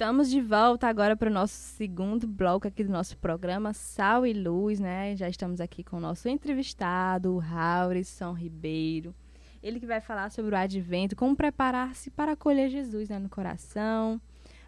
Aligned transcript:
Estamos 0.00 0.30
de 0.30 0.40
volta 0.40 0.88
agora 0.88 1.14
para 1.14 1.28
o 1.28 1.32
nosso 1.32 1.52
segundo 1.52 2.26
bloco 2.26 2.66
aqui 2.66 2.82
do 2.82 2.90
nosso 2.90 3.18
programa 3.18 3.74
Sal 3.74 4.24
e 4.24 4.32
Luz, 4.32 4.80
né? 4.80 5.14
Já 5.14 5.28
estamos 5.28 5.60
aqui 5.60 5.84
com 5.84 5.98
o 5.98 6.00
nosso 6.00 6.26
entrevistado, 6.26 7.34
o 7.34 7.38
Raurison 7.38 8.32
Ribeiro. 8.32 9.14
Ele 9.62 9.78
que 9.78 9.84
vai 9.84 10.00
falar 10.00 10.30
sobre 10.30 10.54
o 10.54 10.58
advento, 10.58 11.14
como 11.14 11.36
preparar-se 11.36 12.10
para 12.10 12.32
acolher 12.32 12.70
Jesus 12.70 13.10
né, 13.10 13.18
no 13.18 13.28
coração. 13.28 14.18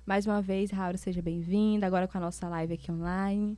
Mais 0.05 0.27
uma 0.27 0.43
vez, 0.43 0.71
Raul, 0.71 0.99
seja 0.99 1.23
bem-vindo. 1.23 1.87
Agora 1.87 2.07
com 2.07 2.19
a 2.19 2.21
nossa 2.21 2.47
live 2.47 2.75
aqui 2.75 2.93
online, 2.93 3.57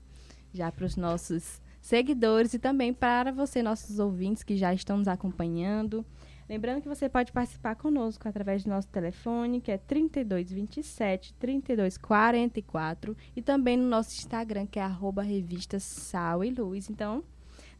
já 0.52 0.70
para 0.70 0.86
os 0.86 0.94
nossos 0.94 1.60
seguidores 1.80 2.54
e 2.54 2.58
também 2.60 2.94
para 2.94 3.32
você, 3.32 3.64
nossos 3.64 3.98
ouvintes 3.98 4.44
que 4.44 4.56
já 4.56 4.72
estão 4.72 4.98
nos 4.98 5.08
acompanhando. 5.08 6.06
Lembrando 6.48 6.82
que 6.82 6.88
você 6.88 7.08
pode 7.08 7.32
participar 7.32 7.74
conosco 7.74 8.28
através 8.28 8.64
do 8.64 8.70
nosso 8.70 8.88
telefone, 8.88 9.60
que 9.60 9.70
é 9.72 9.78
3227 9.78 11.32
3244, 11.34 13.16
e 13.34 13.40
também 13.40 13.78
no 13.78 13.88
nosso 13.88 14.14
Instagram, 14.14 14.66
que 14.66 14.78
é 14.78 14.82
arroba 14.82 15.22
revista 15.22 15.80
Sal 15.80 16.44
e 16.44 16.50
Luz. 16.50 16.90
Então, 16.90 17.24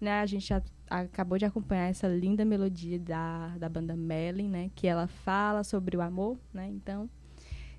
né, 0.01 0.21
a 0.21 0.27
gente 0.27 0.47
já 0.47 0.63
acabou 0.89 1.37
de 1.37 1.45
acompanhar 1.45 1.89
essa 1.89 2.09
linda 2.09 2.45
melodia 2.45 2.99
da, 2.99 3.49
da 3.59 3.69
banda 3.69 3.95
Melin, 3.95 4.49
né, 4.49 4.71
que 4.75 4.87
ela 4.87 5.07
fala 5.07 5.63
sobre 5.63 5.97
o 5.97 6.01
amor, 6.01 6.39
né? 6.53 6.67
Então, 6.69 7.09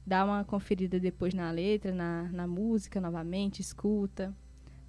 dá 0.05 0.23
uma 0.23 0.44
conferida 0.44 0.99
depois 0.99 1.33
na 1.33 1.49
letra, 1.49 1.91
na, 1.91 2.30
na 2.31 2.45
música 2.45 3.02
novamente, 3.02 3.59
escuta. 3.59 4.36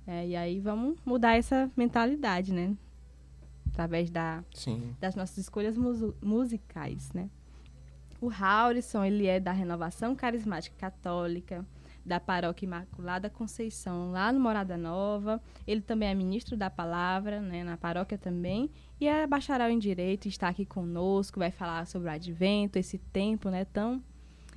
É, 0.07 0.29
e 0.29 0.37
aí 0.37 0.61
vamos 0.61 0.99
mudar 1.05 1.37
essa 1.37 1.71
mentalidade, 1.75 2.53
né? 2.53 2.77
Através 3.77 4.09
da, 4.11 4.43
das 4.99 5.15
nossas 5.15 5.37
escolhas 5.37 5.77
musicais, 6.23 7.13
né? 7.13 7.29
O 8.19 8.31
Haurison, 8.31 9.05
ele 9.05 9.27
é 9.27 9.39
da 9.39 9.53
Renovação 9.53 10.17
Carismática 10.17 10.75
Católica, 10.79 11.63
da 12.03 12.19
Paróquia 12.19 12.65
Imaculada 12.65 13.29
Conceição, 13.29 14.13
lá 14.13 14.33
no 14.33 14.41
Morada 14.41 14.79
Nova. 14.79 15.43
Ele 15.67 15.83
também 15.83 16.09
é 16.09 16.15
ministro 16.15 16.57
da 16.57 16.71
palavra, 16.71 17.41
né, 17.43 17.63
na 17.63 17.77
paróquia 17.77 18.17
também, 18.17 18.71
e 18.99 19.07
é 19.07 19.27
bacharel 19.27 19.69
em 19.69 19.79
Direito, 19.79 20.27
está 20.27 20.49
aqui 20.49 20.65
conosco, 20.65 21.39
vai 21.39 21.51
falar 21.51 21.87
sobre 21.87 22.09
o 22.09 22.13
advento, 22.13 22.79
esse 22.79 22.97
tempo, 22.97 23.51
né, 23.51 23.67
tão 23.67 24.03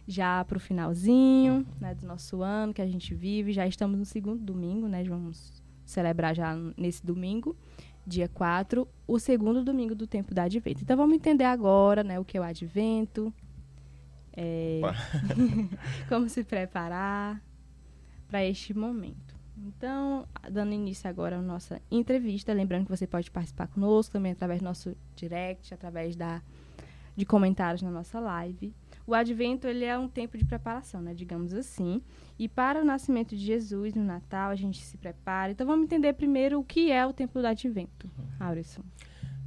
já 0.07 0.43
para 0.45 0.57
o 0.57 0.59
finalzinho, 0.59 1.67
né, 1.81 1.93
do 1.93 2.07
nosso 2.07 2.41
ano 2.41 2.73
que 2.73 2.81
a 2.81 2.87
gente 2.87 3.13
vive. 3.13 3.51
Já 3.51 3.67
estamos 3.67 3.99
no 3.99 4.05
segundo 4.05 4.41
domingo, 4.41 4.87
né, 4.87 5.03
vamos 5.03 5.61
celebrar 5.85 6.33
já 6.33 6.55
nesse 6.77 7.05
domingo 7.05 7.57
dia 8.09 8.27
4, 8.27 8.87
o 9.07 9.19
segundo 9.19 9.63
domingo 9.63 9.95
do 9.95 10.07
tempo 10.07 10.33
da 10.33 10.43
Advento. 10.43 10.81
Então 10.81 10.97
vamos 10.97 11.15
entender 11.15 11.45
agora 11.45 12.03
né, 12.03 12.19
o 12.19 12.25
que 12.25 12.37
é 12.37 12.41
o 12.41 12.43
Advento, 12.43 13.33
é, 14.35 14.81
como 16.09 16.27
se 16.27 16.43
preparar 16.43 17.41
para 18.27 18.43
este 18.43 18.73
momento. 18.73 19.37
Então, 19.57 20.25
dando 20.49 20.73
início 20.73 21.09
agora 21.09 21.37
à 21.37 21.41
nossa 21.41 21.81
entrevista, 21.91 22.53
lembrando 22.53 22.85
que 22.85 22.91
você 22.91 23.05
pode 23.05 23.29
participar 23.29 23.67
conosco 23.67 24.13
também 24.13 24.31
através 24.31 24.61
do 24.61 24.65
nosso 24.65 24.95
direct, 25.15 25.73
através 25.73 26.15
da, 26.15 26.41
de 27.15 27.25
comentários 27.25 27.81
na 27.81 27.91
nossa 27.91 28.19
live. 28.19 28.73
O 29.09 29.15
advento 29.15 29.67
ele 29.67 29.85
é 29.85 29.97
um 29.97 30.07
tempo 30.07 30.37
de 30.37 30.45
preparação, 30.45 31.01
né, 31.01 31.15
digamos 31.15 31.51
assim. 31.51 31.99
E 32.37 32.47
para 32.47 32.79
o 32.79 32.85
nascimento 32.85 33.35
de 33.35 33.43
Jesus 33.43 33.95
no 33.95 34.03
Natal, 34.03 34.51
a 34.51 34.55
gente 34.55 34.79
se 34.83 34.97
prepara. 34.97 35.51
Então 35.51 35.65
vamos 35.65 35.85
entender 35.85 36.13
primeiro 36.13 36.59
o 36.59 36.63
que 36.63 36.91
é 36.91 37.03
o 37.03 37.11
tempo 37.11 37.41
do 37.41 37.47
advento. 37.47 38.07
Aurison. 38.39 38.83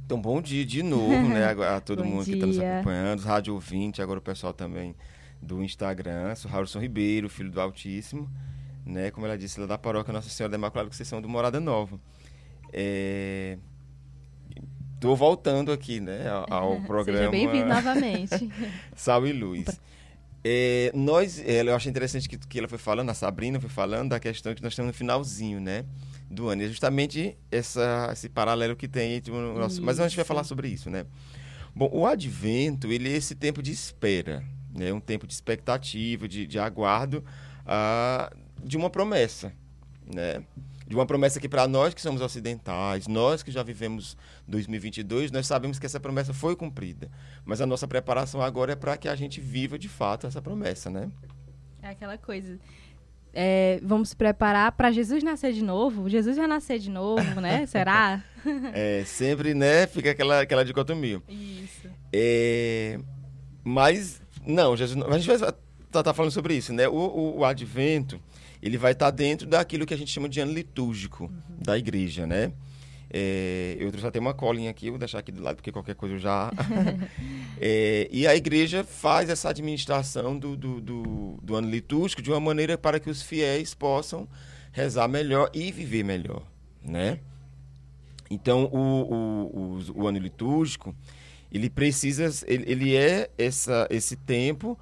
Então, 0.05 0.19
bom 0.19 0.41
dia 0.41 0.65
de 0.65 0.83
novo, 0.83 1.29
né, 1.29 1.45
a, 1.45 1.79
todo 1.81 2.03
mundo 2.03 2.25
dia. 2.25 2.33
que 2.33 2.39
está 2.39 2.45
nos 2.45 2.59
acompanhando, 2.59 3.19
os 3.19 3.23
rádio 3.23 3.53
ouvinte, 3.53 4.01
agora 4.01 4.19
o 4.19 4.21
pessoal 4.21 4.51
também 4.51 4.93
do 5.41 5.63
Instagram. 5.63 6.35
Sou 6.35 6.51
Raulson 6.51 6.79
Ribeiro, 6.79 7.29
filho 7.29 7.49
do 7.49 7.61
Altíssimo, 7.61 8.29
né, 8.85 9.11
como 9.11 9.25
ela 9.25 9.37
disse, 9.37 9.61
lá 9.61 9.65
da 9.65 9.77
paróquia 9.77 10.11
Nossa 10.11 10.27
Senhora 10.27 10.51
da 10.51 10.57
Imaculada 10.57 10.89
Conceição 10.89 11.21
do 11.21 11.29
Morada 11.29 11.61
Nova. 11.61 11.97
É, 12.73 13.57
Estou 15.03 15.17
voltando 15.17 15.69
aqui, 15.69 15.99
né, 15.99 16.29
ao, 16.29 16.53
ao 16.53 16.81
programa. 16.87 17.19
Seja 17.19 17.29
bem-vindo 17.29 17.65
novamente. 17.65 18.49
Sal 18.95 19.27
e 19.27 19.33
Luz. 19.33 19.65
É, 20.41 20.91
nós, 20.93 21.39
é, 21.45 21.61
eu 21.61 21.75
achei 21.75 21.89
interessante 21.89 22.29
que, 22.29 22.37
que 22.37 22.57
ela 22.57 22.69
foi 22.69 22.77
falando, 22.77 23.09
a 23.09 23.13
Sabrina 23.13 23.59
foi 23.59 23.69
falando 23.69 24.11
da 24.11 24.19
questão 24.19 24.55
que 24.55 24.63
nós 24.63 24.71
estamos 24.71 24.93
no 24.93 24.97
finalzinho, 24.97 25.59
né, 25.59 25.83
do 26.31 26.47
ano. 26.47 26.61
E 26.61 26.65
é 26.65 26.67
justamente 26.69 27.37
essa, 27.51 28.11
esse 28.13 28.29
paralelo 28.29 28.77
que 28.77 28.87
tem 28.87 29.15
entre 29.15 29.29
o 29.29 29.59
nosso... 29.59 29.81
Mas 29.81 29.99
a 29.99 30.07
gente 30.07 30.15
vai 30.15 30.23
falar 30.23 30.45
sobre 30.45 30.69
isso, 30.69 30.89
né. 30.89 31.05
Bom, 31.75 31.89
o 31.91 32.07
advento, 32.07 32.89
ele 32.89 33.11
é 33.11 33.17
esse 33.17 33.35
tempo 33.35 33.61
de 33.61 33.73
espera, 33.73 34.41
né, 34.73 34.93
um 34.93 35.01
tempo 35.01 35.27
de 35.27 35.33
expectativa, 35.33 36.29
de, 36.29 36.47
de 36.47 36.57
aguardo 36.57 37.25
uh, 37.65 38.33
de 38.63 38.77
uma 38.77 38.89
promessa, 38.89 39.51
né 40.05 40.41
de 40.87 40.95
uma 40.95 41.05
promessa 41.05 41.39
que 41.39 41.49
para 41.49 41.67
nós 41.67 41.93
que 41.93 42.01
somos 42.01 42.21
ocidentais, 42.21 43.07
nós 43.07 43.41
que 43.43 43.51
já 43.51 43.63
vivemos 43.63 44.17
2022, 44.47 45.31
nós 45.31 45.47
sabemos 45.47 45.79
que 45.79 45.85
essa 45.85 45.99
promessa 45.99 46.33
foi 46.33 46.55
cumprida. 46.55 47.09
Mas 47.45 47.61
a 47.61 47.65
nossa 47.65 47.87
preparação 47.87 48.41
agora 48.41 48.73
é 48.73 48.75
para 48.75 48.97
que 48.97 49.07
a 49.07 49.15
gente 49.15 49.39
viva 49.39 49.77
de 49.77 49.89
fato 49.89 50.27
essa 50.27 50.41
promessa, 50.41 50.89
né? 50.89 51.09
É 51.81 51.89
aquela 51.89 52.17
coisa. 52.17 52.59
É, 53.33 53.79
vamos 53.81 54.09
se 54.09 54.15
preparar 54.15 54.71
para 54.73 54.91
Jesus 54.91 55.23
nascer 55.23 55.53
de 55.53 55.63
novo. 55.63 56.07
Jesus 56.07 56.37
vai 56.37 56.45
nascer 56.45 56.77
de 56.77 56.89
novo, 56.89 57.41
né? 57.41 57.65
Será? 57.67 58.23
é, 58.73 59.03
sempre, 59.05 59.53
né? 59.55 59.87
Fica 59.87 60.11
aquela, 60.11 60.41
aquela 60.41 60.63
dicotomia. 60.63 61.21
Isso. 61.27 61.89
É, 62.11 62.99
mas, 63.63 64.21
não, 64.45 64.77
Jesus, 64.77 65.03
a 65.03 65.17
gente 65.17 65.25
vai 65.27 65.35
estar 65.35 65.53
tá, 65.91 66.03
tá 66.03 66.13
falando 66.13 66.31
sobre 66.31 66.53
isso, 66.53 66.71
né? 66.71 66.87
O, 66.87 66.93
o, 66.93 67.39
o 67.39 67.45
advento 67.45 68.19
ele 68.63 68.77
vai 68.77 68.93
estar 68.93 69.11
dentro 69.11 69.45
daquilo 69.45 69.85
que 69.85 69.93
a 69.93 69.97
gente 69.97 70.09
chama 70.09 70.29
de 70.29 70.39
ano 70.39 70.53
litúrgico 70.53 71.25
uhum. 71.25 71.57
da 71.59 71.77
igreja, 71.77 72.25
né? 72.25 72.53
É, 73.15 73.75
eu 73.77 73.91
trouxe 73.91 74.07
até 74.07 74.19
uma 74.19 74.33
colinha 74.33 74.71
aqui, 74.71 74.89
vou 74.89 74.97
deixar 74.97 75.19
aqui 75.19 75.33
do 75.33 75.43
lado, 75.43 75.57
porque 75.57 75.71
qualquer 75.71 75.95
coisa 75.95 76.15
eu 76.15 76.19
já. 76.19 76.49
é, 77.59 78.07
e 78.09 78.25
a 78.25 78.33
igreja 78.35 78.85
faz 78.85 79.29
essa 79.29 79.49
administração 79.49 80.39
do, 80.39 80.55
do, 80.55 80.79
do, 80.79 81.39
do, 81.43 81.55
ano 81.55 81.69
litúrgico 81.69 82.21
de 82.21 82.31
uma 82.31 82.39
maneira 82.39 82.77
para 82.77 83.01
que 83.01 83.09
os 83.09 83.21
fiéis 83.21 83.73
possam 83.73 84.27
rezar 84.71 85.09
melhor 85.09 85.51
e 85.53 85.69
viver 85.69 86.03
melhor, 86.03 86.41
né? 86.81 87.19
Então, 88.31 88.63
o, 88.71 88.79
o, 88.79 89.77
o, 89.93 90.03
o 90.03 90.07
ano 90.07 90.17
litúrgico, 90.19 90.95
ele 91.51 91.69
precisa, 91.69 92.31
ele, 92.47 92.63
ele 92.71 92.95
é 92.95 93.29
essa, 93.37 93.87
esse 93.91 94.15
tempo 94.15 94.79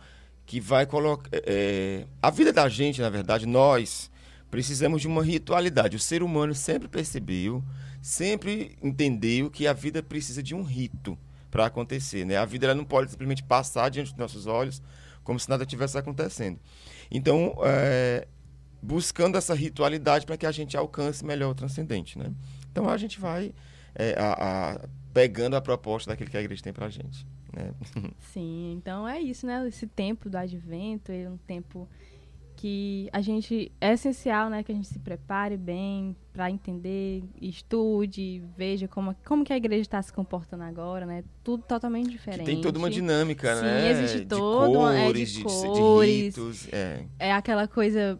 que 0.51 0.59
vai 0.59 0.85
colocar. 0.85 1.29
É, 1.31 2.05
a 2.21 2.29
vida 2.29 2.51
da 2.51 2.67
gente, 2.67 2.99
na 2.99 3.09
verdade, 3.09 3.45
nós 3.45 4.11
precisamos 4.49 5.01
de 5.01 5.07
uma 5.07 5.23
ritualidade. 5.23 5.95
O 5.95 5.99
ser 5.99 6.21
humano 6.21 6.53
sempre 6.53 6.89
percebeu, 6.89 7.63
sempre 8.01 8.77
entendeu 8.83 9.49
que 9.49 9.65
a 9.65 9.71
vida 9.71 10.03
precisa 10.03 10.43
de 10.43 10.53
um 10.53 10.61
rito 10.61 11.17
para 11.49 11.67
acontecer. 11.67 12.25
Né? 12.25 12.35
A 12.35 12.43
vida 12.43 12.65
ela 12.65 12.75
não 12.75 12.83
pode 12.83 13.11
simplesmente 13.11 13.41
passar 13.43 13.87
diante 13.87 14.09
dos 14.09 14.17
nossos 14.17 14.45
olhos 14.45 14.81
como 15.23 15.39
se 15.39 15.49
nada 15.49 15.65
tivesse 15.65 15.97
acontecendo. 15.97 16.59
Então, 17.09 17.55
é, 17.63 18.27
buscando 18.81 19.37
essa 19.37 19.55
ritualidade 19.55 20.25
para 20.25 20.35
que 20.35 20.45
a 20.45 20.51
gente 20.51 20.75
alcance 20.75 21.23
melhor 21.23 21.51
o 21.51 21.55
transcendente. 21.55 22.19
Né? 22.19 22.29
Então, 22.69 22.89
a 22.89 22.97
gente 22.97 23.21
vai 23.21 23.53
é, 23.95 24.19
a, 24.19 24.33
a, 24.73 24.81
pegando 25.13 25.55
a 25.55 25.61
proposta 25.61 26.11
daquilo 26.11 26.29
que 26.29 26.35
a 26.35 26.41
igreja 26.41 26.61
tem 26.61 26.73
para 26.73 26.87
a 26.87 26.89
gente. 26.89 27.25
Né? 27.53 27.73
Sim, 28.19 28.73
então 28.77 29.07
é 29.07 29.19
isso, 29.19 29.45
né? 29.45 29.67
Esse 29.67 29.87
tempo 29.87 30.29
do 30.29 30.37
advento 30.37 31.11
é 31.11 31.29
um 31.29 31.37
tempo 31.37 31.87
que 32.61 33.09
a 33.11 33.21
gente 33.21 33.71
é 33.81 33.93
essencial, 33.93 34.47
né, 34.47 34.61
que 34.61 34.71
a 34.71 34.75
gente 34.75 34.87
se 34.87 34.99
prepare 34.99 35.57
bem 35.57 36.15
para 36.31 36.51
entender, 36.51 37.23
estude, 37.41 38.43
veja 38.55 38.87
como 38.87 39.15
como 39.25 39.43
que 39.43 39.51
a 39.51 39.57
igreja 39.57 39.81
está 39.81 39.99
se 39.99 40.13
comportando 40.13 40.63
agora, 40.63 41.05
né? 41.05 41.23
Tudo 41.43 41.63
totalmente 41.63 42.11
diferente. 42.11 42.41
Que 42.41 42.45
tem 42.45 42.61
toda 42.61 42.77
uma 42.77 42.89
dinâmica, 42.89 43.55
Sim, 43.55 43.63
né? 43.63 43.89
existe 43.89 44.25
todo, 44.27 44.73
cores, 44.73 45.35
é, 45.35 45.37
de, 45.39 45.43
cores, 45.43 46.11
de 46.11 46.23
ritos, 46.23 46.67
é. 46.71 47.05
é 47.17 47.33
aquela 47.33 47.67
coisa 47.67 48.19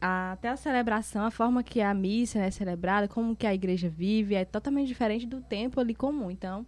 a, 0.00 0.32
até 0.32 0.48
a 0.48 0.56
celebração, 0.56 1.24
a 1.24 1.30
forma 1.30 1.62
que 1.62 1.80
a 1.80 1.92
missa 1.92 2.38
é 2.38 2.50
celebrada, 2.50 3.06
como 3.06 3.36
que 3.36 3.46
a 3.46 3.54
igreja 3.54 3.88
vive, 3.88 4.34
é 4.34 4.44
totalmente 4.44 4.88
diferente 4.88 5.26
do 5.26 5.40
tempo 5.40 5.78
ali 5.78 5.94
comum. 5.94 6.30
Então, 6.30 6.64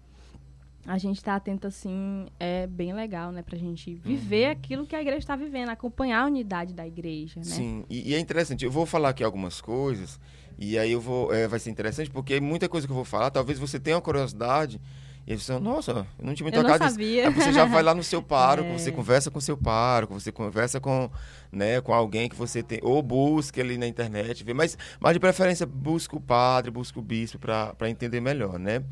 a 0.86 0.98
gente 0.98 1.16
estar 1.16 1.32
tá 1.32 1.36
atento 1.36 1.66
assim 1.66 2.26
é 2.38 2.66
bem 2.66 2.92
legal, 2.92 3.32
né? 3.32 3.42
Pra 3.42 3.58
gente 3.58 3.94
viver 3.94 4.46
uhum. 4.46 4.52
aquilo 4.52 4.86
que 4.86 4.94
a 4.94 5.00
igreja 5.00 5.18
está 5.18 5.34
vivendo, 5.34 5.68
acompanhar 5.70 6.22
a 6.22 6.26
unidade 6.26 6.72
da 6.72 6.86
igreja, 6.86 7.40
né? 7.40 7.44
Sim, 7.44 7.84
e, 7.90 8.10
e, 8.10 8.14
é 8.14 8.18
interessante. 8.18 8.64
Eu 8.64 8.70
vou 8.70 8.86
falar 8.86 9.10
aqui 9.10 9.24
algumas 9.24 9.60
coisas, 9.60 10.20
e 10.58 10.78
aí 10.78 10.92
eu 10.92 11.00
vou. 11.00 11.32
É, 11.34 11.48
vai 11.48 11.58
ser 11.58 11.70
interessante, 11.70 12.10
porque 12.10 12.40
muita 12.40 12.68
coisa 12.68 12.86
que 12.86 12.92
eu 12.92 12.96
vou 12.96 13.04
falar, 13.04 13.30
talvez 13.30 13.58
você 13.58 13.80
tenha 13.80 13.96
uma 13.96 14.02
curiosidade. 14.02 14.80
E 15.26 15.32
aí 15.32 15.38
você 15.38 15.58
nossa, 15.58 16.06
eu 16.16 16.24
não 16.24 16.34
tinha 16.34 16.48
me 16.48 16.52
tocado 16.52 16.84
nisso. 16.84 17.00
Aí 17.00 17.30
você 17.30 17.52
já 17.52 17.64
vai 17.64 17.82
lá 17.82 17.92
no 17.92 18.02
seu 18.04 18.22
pároco, 18.22 18.68
é. 18.68 18.78
você 18.78 18.92
conversa 18.92 19.28
com 19.28 19.40
o 19.40 19.42
seu 19.42 19.56
pároco, 19.56 20.14
você 20.14 20.30
conversa 20.30 20.78
com, 20.78 21.10
né, 21.50 21.80
com 21.80 21.92
alguém 21.92 22.28
que 22.28 22.36
você 22.36 22.62
tem, 22.62 22.78
ou 22.80 23.02
busca 23.02 23.60
ali 23.60 23.76
na 23.76 23.88
internet, 23.88 24.44
vê, 24.44 24.54
mas, 24.54 24.78
mas 25.00 25.14
de 25.14 25.18
preferência 25.18 25.66
busca 25.66 26.16
o 26.16 26.20
padre, 26.20 26.70
busca 26.70 27.00
o 27.00 27.02
bispo 27.02 27.40
para 27.40 27.90
entender 27.90 28.20
melhor, 28.20 28.56
né? 28.56 28.84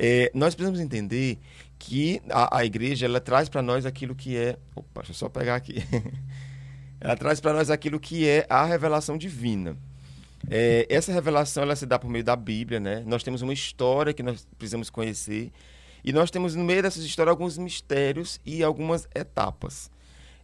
É, 0.00 0.30
nós 0.32 0.54
precisamos 0.54 0.78
entender 0.78 1.40
que 1.76 2.22
a, 2.30 2.58
a 2.58 2.64
igreja 2.64 3.06
ela 3.06 3.20
traz 3.20 3.48
para 3.48 3.60
nós 3.60 3.84
aquilo 3.84 4.14
que 4.14 4.36
é. 4.36 4.56
Opa, 4.76 5.00
deixa 5.00 5.10
eu 5.10 5.16
só 5.16 5.28
pegar 5.28 5.56
aqui. 5.56 5.82
Ela 7.00 7.16
traz 7.16 7.38
para 7.38 7.52
nós 7.52 7.70
aquilo 7.70 8.00
que 8.00 8.26
é 8.26 8.44
a 8.48 8.64
revelação 8.64 9.16
divina. 9.16 9.76
É, 10.50 10.84
essa 10.90 11.12
revelação 11.12 11.62
ela 11.62 11.76
se 11.76 11.86
dá 11.86 11.96
por 11.96 12.10
meio 12.10 12.24
da 12.24 12.34
Bíblia, 12.34 12.80
né? 12.80 13.04
Nós 13.06 13.22
temos 13.22 13.40
uma 13.40 13.52
história 13.52 14.12
que 14.12 14.22
nós 14.22 14.44
precisamos 14.58 14.90
conhecer 14.90 15.52
e 16.04 16.12
nós 16.12 16.28
temos 16.28 16.56
no 16.56 16.64
meio 16.64 16.82
dessas 16.82 17.04
histórias 17.04 17.30
alguns 17.30 17.56
mistérios 17.56 18.40
e 18.44 18.64
algumas 18.64 19.08
etapas. 19.14 19.90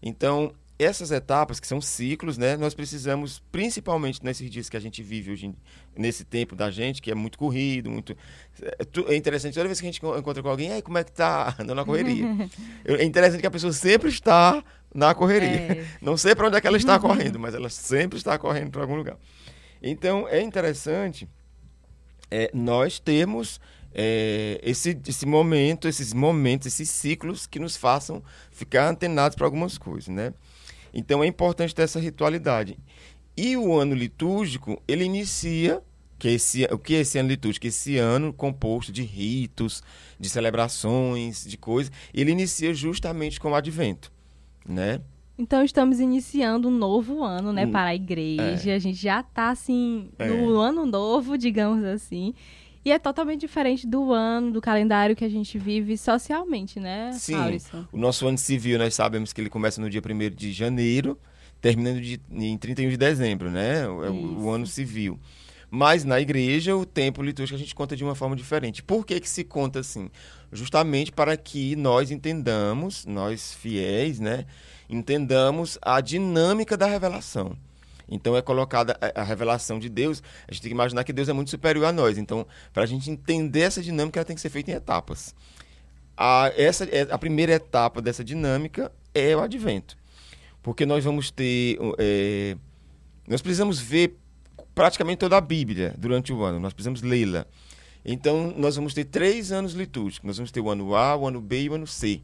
Então, 0.01 0.53
essas 0.79 1.11
etapas, 1.13 1.61
que 1.61 1.67
são 1.67 1.81
ciclos, 1.81 2.37
né? 2.37 2.57
Nós 2.57 2.75
precisamos, 2.75 3.43
principalmente 3.53 4.25
nesses 4.25 4.51
dias 4.51 4.69
que 4.69 4.77
a 4.77 4.81
gente 4.81 5.03
vive 5.03 5.31
hoje, 5.31 5.55
nesse 5.97 6.25
tempo 6.25 6.57
da 6.57 6.71
gente, 6.71 7.01
que 7.01 7.11
é 7.11 7.15
muito 7.15 7.39
corrido, 7.39 7.91
muito. 7.91 8.17
É, 8.61 9.13
é 9.13 9.17
interessante, 9.17 9.55
toda 9.55 9.67
vez 9.67 9.81
que 9.81 9.87
a 9.87 9.91
gente 9.91 10.05
encontra 10.05 10.43
com 10.43 10.49
alguém, 10.49 10.73
aí 10.73 10.83
como 10.83 10.99
é 10.99 11.05
que 11.05 11.13
tá? 11.13 11.55
Andando 11.59 11.77
na 11.77 11.85
correria. 11.85 12.27
é 12.85 13.05
interessante 13.05 13.41
que 13.41 13.47
a 13.47 13.51
pessoa 13.51 13.73
sempre 13.73 14.09
está 14.09 14.65
na 14.93 15.15
correria. 15.15 15.49
É. 15.49 15.87
Não 16.03 16.17
sei 16.17 16.35
para 16.35 16.49
onde 16.49 16.57
é 16.57 16.61
que 16.61 16.67
ela 16.67 16.77
está 16.77 16.99
correndo, 16.99 17.39
mas 17.39 17.55
ela 17.55 17.71
sempre 17.71 18.19
está 18.19 18.37
correndo 18.37 18.71
para 18.71 18.83
algum 18.83 18.97
lugar. 18.97 19.17
Então, 19.81 20.27
é 20.29 20.41
interessante 20.41 21.29
é, 22.31 22.51
nós 22.53 22.99
termos 22.99 23.61
é, 23.95 24.59
esse, 24.61 24.99
esse 25.07 25.25
momento, 25.25 25.87
esses 25.87 26.13
momentos, 26.13 26.67
esses 26.67 26.91
ciclos 26.91 27.47
que 27.47 27.61
nos 27.61 27.77
façam 27.77 28.21
ficar 28.51 28.89
antenados 28.89 29.37
para 29.37 29.47
algumas 29.47 29.79
coisas, 29.79 30.09
né? 30.09 30.35
Então 30.95 31.23
é 31.23 31.27
importante 31.27 31.75
ter 31.75 31.83
essa 31.83 31.99
ritualidade. 31.99 32.79
E 33.37 33.57
o 33.57 33.77
ano 33.77 33.95
litúrgico, 33.95 34.81
ele 34.87 35.05
inicia 35.05 35.83
que 36.19 36.29
esse, 36.29 36.65
o 36.71 36.79
que 36.79 36.95
é 36.95 37.01
esse 37.01 37.19
ano 37.19 37.29
litúrgico? 37.29 37.67
Esse 37.67 37.99
ano 37.99 38.33
composto 38.33 38.93
de 38.93 39.03
ritos, 39.03 39.83
de 40.19 40.29
celebrações, 40.29 41.45
de 41.45 41.57
coisas, 41.57 41.93
ele 42.15 42.31
inicia 42.31 42.73
justamente 42.73 43.41
com 43.41 43.51
o 43.51 43.55
advento, 43.55 44.13
né? 44.67 45.01
Então 45.37 45.65
estamos 45.65 45.99
iniciando 45.99 46.69
um 46.69 46.71
novo 46.71 47.25
ano, 47.25 47.53
né, 47.53 47.67
para 47.67 47.89
a 47.89 47.95
igreja. 47.95 48.71
É. 48.71 48.75
A 48.77 48.79
gente 48.79 49.03
já 49.03 49.19
está 49.19 49.51
assim 49.51 50.09
no 50.17 50.63
é. 50.63 50.69
ano 50.69 50.87
novo, 50.87 51.37
digamos 51.37 51.85
assim. 51.85 52.33
E 52.85 52.93
é 52.93 52.99
totalmente 52.99 53.41
diferente 53.41 53.87
do 53.87 54.13
ano, 54.13 54.53
do 54.53 54.61
calendário 54.61 55.17
que 55.17 55.25
a 55.25 55.29
gente 55.29 55.59
vive 55.59 55.97
socialmente, 55.97 56.79
né, 56.79 57.13
Sim. 57.13 57.35
O 57.91 57.97
nosso 57.97 58.27
ano 58.27 58.37
civil, 58.37 58.79
nós 58.79 58.95
sabemos 58.95 59.33
que 59.33 59.41
ele 59.41 59.49
começa 59.49 59.81
no 59.81 59.89
dia 59.89 60.03
1 60.05 60.35
de 60.35 60.53
janeiro, 60.53 61.19
terminando 61.63 61.99
de, 61.99 62.21
em 62.31 62.59
31 62.59 62.91
de 62.91 62.97
dezembro, 62.99 63.51
né? 63.51 63.89
O, 63.89 64.05
é 64.05 64.11
o, 64.11 64.51
ano 64.51 64.67
civil. 64.67 65.19
Mas 65.71 66.05
na 66.05 66.21
igreja, 66.21 66.77
o 66.77 66.85
tempo 66.85 67.23
litúrgico 67.23 67.57
a 67.57 67.59
gente 67.59 67.75
conta 67.75 67.97
de 67.97 68.05
uma 68.05 68.15
forma 68.15 68.37
diferente. 68.37 68.83
Por 68.83 69.07
que, 69.07 69.19
que 69.19 69.29
se 69.29 69.45
conta 69.45 69.81
assim? 69.81 70.11
Justamente 70.53 71.11
para 71.11 71.37
que 71.39 71.75
nós 71.75 72.11
entendamos, 72.11 73.07
nós 73.07 73.55
fiéis, 73.55 74.21
né? 74.21 74.45
Entendamos 74.91 75.79
a 75.81 76.03
dinâmica 76.03 76.77
da 76.77 76.87
revelação. 76.87 77.57
Então 78.09 78.37
é 78.37 78.43
colocada 78.43 78.99
a, 79.15 79.23
revelação 79.23 79.79
de 79.79 79.89
Deus. 79.89 80.23
A 80.47 80.53
gente 80.53 80.63
tem 80.63 80.71
que 80.71 80.75
imaginar 80.75 81.05
que 81.05 81.13
Deus 81.13 81.29
é 81.29 81.33
muito 81.33 81.51
superior 81.51 81.87
a 81.87 81.93
nós. 81.93 82.19
Então, 82.19 82.47
para 82.73 82.83
a 82.83 82.87
gente 82.87 83.11
entender 83.11 83.61
essa 83.61 83.83
dinâmica, 83.83 84.19
ela 84.19 84.25
tem 84.25 84.37
que 84.37 84.43
ser 84.43 84.51
feita 84.51 84.71
em 84.71 84.75
etapas. 84.75 85.35
A, 86.17 86.53
essa, 86.57 86.85
é, 86.85 87.03
a 87.11 87.19
primeira 87.19 87.53
etapa 87.53 88.01
dessa 88.01 88.23
dinâmica 88.23 88.93
é 89.15 89.35
o 89.37 89.41
advento. 89.41 89.97
Porque 90.63 90.87
nós 90.87 91.05
vamos 91.05 91.31
ter. 91.31 91.79
É, 91.99 92.57
nós 93.27 93.41
precisamos 93.41 93.81
ver 93.81 94.17
praticamente 94.75 95.19
toda 95.19 95.37
a 95.37 95.41
Bíblia 95.41 95.95
durante 95.99 96.33
o 96.33 96.43
ano. 96.43 96.61
Nós 96.61 96.73
precisamos 96.73 97.03
lê-la. 97.03 97.47
Então, 98.05 98.53
nós 98.57 98.77
vamos 98.77 98.93
ter 98.93 99.05
três 99.05 99.51
anos 99.51 99.73
litúrgicos. 99.73 100.27
Nós 100.27 100.37
vamos 100.37 100.53
ter 100.53 100.61
o 100.61 100.69
ano 100.69 100.95
A, 100.95 101.17
o 101.17 101.27
ano 101.27 101.41
B 101.41 101.63
e 101.63 101.69
o 101.71 101.75
ano 101.75 101.87
C. 101.87 102.21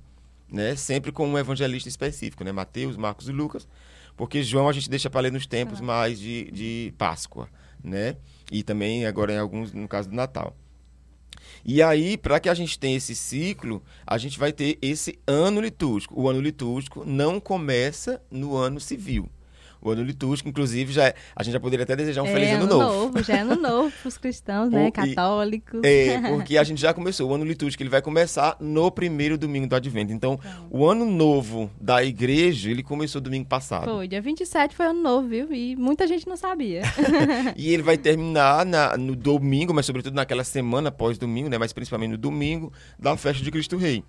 Né? 0.50 0.76
Sempre 0.76 1.10
com 1.10 1.26
um 1.26 1.38
evangelista 1.38 1.88
específico, 1.88 2.44
né? 2.44 2.52
Mateus, 2.52 2.96
Marcos 2.96 3.28
e 3.28 3.32
Lucas 3.32 3.66
porque 4.16 4.42
João 4.42 4.68
a 4.68 4.72
gente 4.72 4.90
deixa 4.90 5.10
para 5.10 5.20
ler 5.20 5.32
nos 5.32 5.46
tempos 5.46 5.80
mais 5.80 6.18
de, 6.18 6.50
de 6.50 6.94
Páscoa, 6.96 7.48
né? 7.82 8.16
E 8.50 8.62
também 8.62 9.06
agora 9.06 9.32
em 9.32 9.38
alguns, 9.38 9.72
no 9.72 9.88
caso 9.88 10.08
do 10.08 10.14
Natal. 10.14 10.56
E 11.64 11.82
aí, 11.82 12.16
para 12.16 12.40
que 12.40 12.48
a 12.48 12.54
gente 12.54 12.78
tenha 12.78 12.96
esse 12.96 13.14
ciclo, 13.14 13.82
a 14.06 14.16
gente 14.18 14.38
vai 14.38 14.52
ter 14.52 14.78
esse 14.80 15.18
ano 15.26 15.60
litúrgico. 15.60 16.18
O 16.18 16.28
ano 16.28 16.40
litúrgico 16.40 17.04
não 17.04 17.38
começa 17.38 18.22
no 18.30 18.56
ano 18.56 18.80
civil 18.80 19.30
o 19.82 19.90
ano 19.90 20.02
litúrgico, 20.02 20.48
inclusive, 20.48 20.92
já 20.92 21.08
é, 21.08 21.14
a 21.36 21.42
gente 21.42 21.52
já 21.52 21.60
poderia 21.60 21.84
até 21.84 21.94
desejar 21.94 22.22
um 22.22 22.26
é, 22.26 22.32
feliz 22.32 22.48
ano, 22.50 22.64
ano 22.64 22.78
novo. 22.78 23.04
novo. 23.04 23.22
Já 23.22 23.36
é 23.36 23.40
ano 23.40 23.56
novo 23.60 23.92
para 24.00 24.08
os 24.08 24.16
cristãos, 24.16 24.70
né? 24.70 24.90
Católicos. 24.90 25.80
É, 25.84 26.18
porque 26.30 26.56
a 26.56 26.64
gente 26.64 26.80
já 26.80 26.94
começou. 26.94 27.30
O 27.30 27.34
ano 27.34 27.44
litúrgico 27.44 27.82
ele 27.82 27.90
vai 27.90 28.00
começar 28.00 28.56
no 28.58 28.90
primeiro 28.90 29.36
domingo 29.36 29.66
do 29.66 29.76
Advento. 29.76 30.12
Então, 30.12 30.30
então, 30.30 30.38
o 30.70 30.86
ano 30.86 31.04
novo 31.04 31.70
da 31.80 32.04
igreja, 32.04 32.70
ele 32.70 32.82
começou 32.82 33.20
domingo 33.20 33.46
passado. 33.46 33.84
Foi, 33.84 34.06
dia 34.06 34.20
27 34.20 34.76
foi 34.76 34.86
ano 34.86 35.02
novo, 35.02 35.28
viu? 35.28 35.52
E 35.52 35.74
muita 35.74 36.06
gente 36.06 36.28
não 36.28 36.36
sabia. 36.36 36.82
e 37.56 37.72
ele 37.72 37.82
vai 37.82 37.96
terminar 37.96 38.64
na, 38.64 38.96
no 38.96 39.16
domingo, 39.16 39.74
mas 39.74 39.86
sobretudo 39.86 40.14
naquela 40.14 40.44
semana 40.44 40.92
pós-domingo, 40.92 41.48
né? 41.48 41.58
Mas 41.58 41.72
principalmente 41.72 42.10
no 42.10 42.18
domingo, 42.18 42.72
da 42.98 43.16
festa 43.16 43.42
de 43.42 43.50
Cristo 43.50 43.76
Rei 43.76 44.04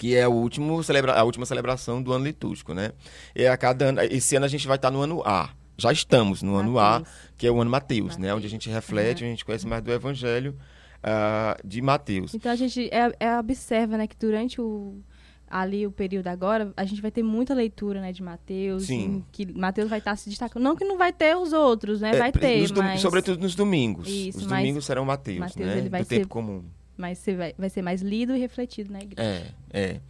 que 0.00 0.16
é 0.16 0.26
o 0.26 0.32
último 0.32 0.82
celebra 0.82 1.12
a 1.12 1.22
última 1.22 1.44
celebração 1.44 2.02
do 2.02 2.10
ano 2.10 2.24
litúrgico, 2.24 2.72
né? 2.72 2.92
E 3.36 3.46
a 3.46 3.54
cada 3.54 3.84
ano, 3.84 4.00
esse 4.00 4.34
ano 4.34 4.46
a 4.46 4.48
gente 4.48 4.66
vai 4.66 4.76
estar 4.76 4.90
no 4.90 5.02
ano 5.02 5.22
A. 5.26 5.50
Já 5.76 5.92
estamos 5.92 6.42
no 6.42 6.52
Mateus. 6.52 6.68
ano 6.68 6.78
A, 6.78 7.02
que 7.36 7.46
é 7.46 7.50
o 7.50 7.60
ano 7.60 7.70
Mateus, 7.70 8.00
Mateus. 8.00 8.16
né? 8.16 8.34
Onde 8.34 8.46
a 8.46 8.48
gente 8.48 8.70
reflete, 8.70 9.22
uhum. 9.22 9.28
a 9.28 9.30
gente 9.30 9.44
conhece 9.44 9.66
mais 9.66 9.82
do 9.82 9.92
Evangelho 9.92 10.56
uh, 11.04 11.68
de 11.68 11.82
Mateus. 11.82 12.32
Então 12.32 12.50
a 12.50 12.56
gente 12.56 12.88
é, 12.90 13.12
é, 13.20 13.38
observa, 13.38 13.98
né, 13.98 14.06
que 14.06 14.16
durante 14.16 14.58
o 14.58 14.98
ali 15.46 15.86
o 15.86 15.90
período 15.90 16.28
agora, 16.28 16.72
a 16.78 16.84
gente 16.86 17.02
vai 17.02 17.10
ter 17.10 17.22
muita 17.22 17.52
leitura, 17.52 18.00
né, 18.00 18.10
de 18.10 18.22
Mateus, 18.22 18.84
Sim. 18.84 19.22
que 19.30 19.44
Mateus 19.52 19.90
vai 19.90 19.98
estar 19.98 20.16
se 20.16 20.30
destacando. 20.30 20.62
Não 20.62 20.76
que 20.76 20.84
não 20.84 20.96
vai 20.96 21.12
ter 21.12 21.36
os 21.36 21.52
outros, 21.52 22.00
né? 22.00 22.12
É, 22.14 22.18
vai 22.18 22.32
ter, 22.32 22.72
mas... 22.72 23.02
Sobretudo 23.02 23.38
nos 23.42 23.54
domingos. 23.54 24.08
Isso, 24.08 24.38
os 24.38 24.46
domingos 24.46 24.86
serão 24.86 25.04
Mateus, 25.04 25.40
Mateus 25.40 25.66
né? 25.68 25.76
Ele 25.76 25.90
vai 25.90 26.00
do 26.00 26.08
ser... 26.08 26.20
tempo 26.20 26.28
comum 26.28 26.64
mas 27.00 27.18
você 27.18 27.34
vai, 27.34 27.54
vai 27.58 27.70
ser 27.70 27.82
mais 27.82 28.02
lido 28.02 28.36
e 28.36 28.38
refletido 28.38 28.92
na 28.92 29.00
igreja. 29.00 29.54
É, 29.72 29.80
é. 29.80 30.00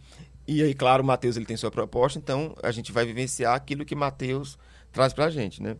E 0.47 0.61
aí, 0.61 0.73
claro, 0.73 1.03
Mateus 1.03 1.37
ele 1.37 1.45
tem 1.45 1.55
sua 1.55 1.71
proposta, 1.71 2.19
então 2.19 2.55
a 2.61 2.71
gente 2.71 2.91
vai 2.91 3.05
vivenciar 3.05 3.55
aquilo 3.55 3.85
que 3.85 3.95
Mateus 3.95 4.59
traz 4.91 5.13
para 5.13 5.25
a 5.25 5.29
gente, 5.29 5.63
né? 5.63 5.77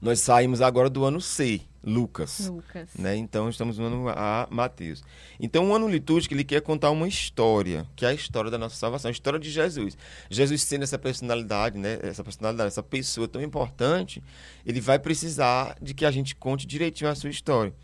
Nós 0.00 0.20
saímos 0.20 0.62
agora 0.62 0.88
do 0.88 1.04
ano 1.04 1.20
C, 1.20 1.60
Lucas. 1.84 2.48
Lucas. 2.48 2.90
Né? 2.98 3.16
Então 3.16 3.48
estamos 3.48 3.76
no 3.78 3.84
ano 3.84 4.08
A, 4.08 4.48
Mateus. 4.50 5.02
Então 5.38 5.68
o 5.68 5.74
ano 5.74 5.88
litúrgico 5.88 6.32
ele 6.32 6.44
quer 6.44 6.62
contar 6.62 6.90
uma 6.90 7.06
história, 7.06 7.86
que 7.94 8.04
é 8.04 8.08
a 8.08 8.14
história 8.14 8.50
da 8.50 8.56
nossa 8.56 8.76
salvação, 8.76 9.08
a 9.08 9.12
história 9.12 9.38
de 9.38 9.50
Jesus. 9.50 9.96
Jesus 10.30 10.62
sendo 10.62 10.84
essa 10.84 10.98
personalidade, 10.98 11.78
né? 11.78 11.98
Essa 12.02 12.24
personalidade, 12.24 12.68
essa 12.68 12.82
pessoa 12.82 13.28
tão 13.28 13.42
importante, 13.42 14.22
ele 14.64 14.80
vai 14.80 14.98
precisar 14.98 15.76
de 15.82 15.92
que 15.92 16.04
a 16.04 16.10
gente 16.10 16.34
conte 16.34 16.66
direitinho 16.66 17.10
a 17.10 17.14
sua 17.14 17.30
história. 17.30 17.74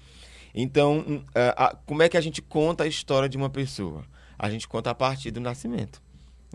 Então, 0.56 1.04
hum, 1.06 1.22
é, 1.34 1.76
como 1.84 2.02
é 2.02 2.08
que 2.08 2.16
a 2.16 2.20
gente 2.20 2.40
conta 2.40 2.84
a 2.84 2.86
história 2.86 3.28
de 3.28 3.36
uma 3.36 3.50
pessoa? 3.50 4.02
A 4.38 4.48
gente 4.48 4.66
conta 4.66 4.90
a 4.90 4.94
partir 4.94 5.30
do 5.30 5.38
nascimento, 5.38 6.00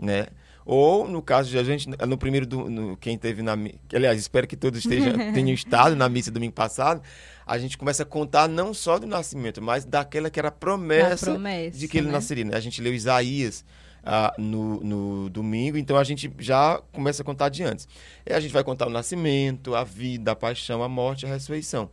né? 0.00 0.26
Ou, 0.64 1.08
no 1.08 1.22
caso 1.22 1.50
de 1.50 1.58
a 1.58 1.64
gente, 1.64 1.88
no 1.88 2.18
primeiro, 2.18 2.46
do, 2.46 2.68
no, 2.68 2.96
quem 2.96 3.18
teve 3.18 3.42
na... 3.42 3.56
Aliás, 3.92 4.18
espero 4.18 4.46
que 4.46 4.56
todos 4.56 4.80
estejam, 4.80 5.12
tenham 5.32 5.54
estado 5.54 5.96
na 5.96 6.08
missa 6.08 6.30
domingo 6.30 6.52
passado. 6.52 7.02
A 7.46 7.58
gente 7.58 7.76
começa 7.76 8.02
a 8.04 8.06
contar 8.06 8.48
não 8.48 8.72
só 8.72 8.98
do 8.98 9.06
nascimento, 9.06 9.60
mas 9.60 9.84
daquela 9.84 10.30
que 10.30 10.38
era 10.38 10.48
a 10.48 10.52
promessa, 10.52 11.32
promessa 11.32 11.78
de 11.78 11.88
que 11.88 11.98
ele 11.98 12.06
né? 12.06 12.12
nasceria. 12.12 12.44
Né? 12.44 12.56
A 12.56 12.60
gente 12.60 12.80
leu 12.80 12.94
Isaías 12.94 13.64
ah, 14.04 14.32
no, 14.38 14.80
no 14.80 15.30
domingo, 15.30 15.76
então 15.76 15.96
a 15.96 16.04
gente 16.04 16.32
já 16.38 16.80
começa 16.92 17.22
a 17.22 17.24
contar 17.24 17.48
de 17.48 17.64
antes. 17.64 17.88
E 18.24 18.32
a 18.32 18.38
gente 18.38 18.52
vai 18.52 18.62
contar 18.62 18.86
o 18.86 18.90
nascimento, 18.90 19.74
a 19.74 19.82
vida, 19.82 20.30
a 20.32 20.36
paixão, 20.36 20.82
a 20.82 20.88
morte, 20.88 21.26
a 21.26 21.28
ressurreição. 21.28 21.90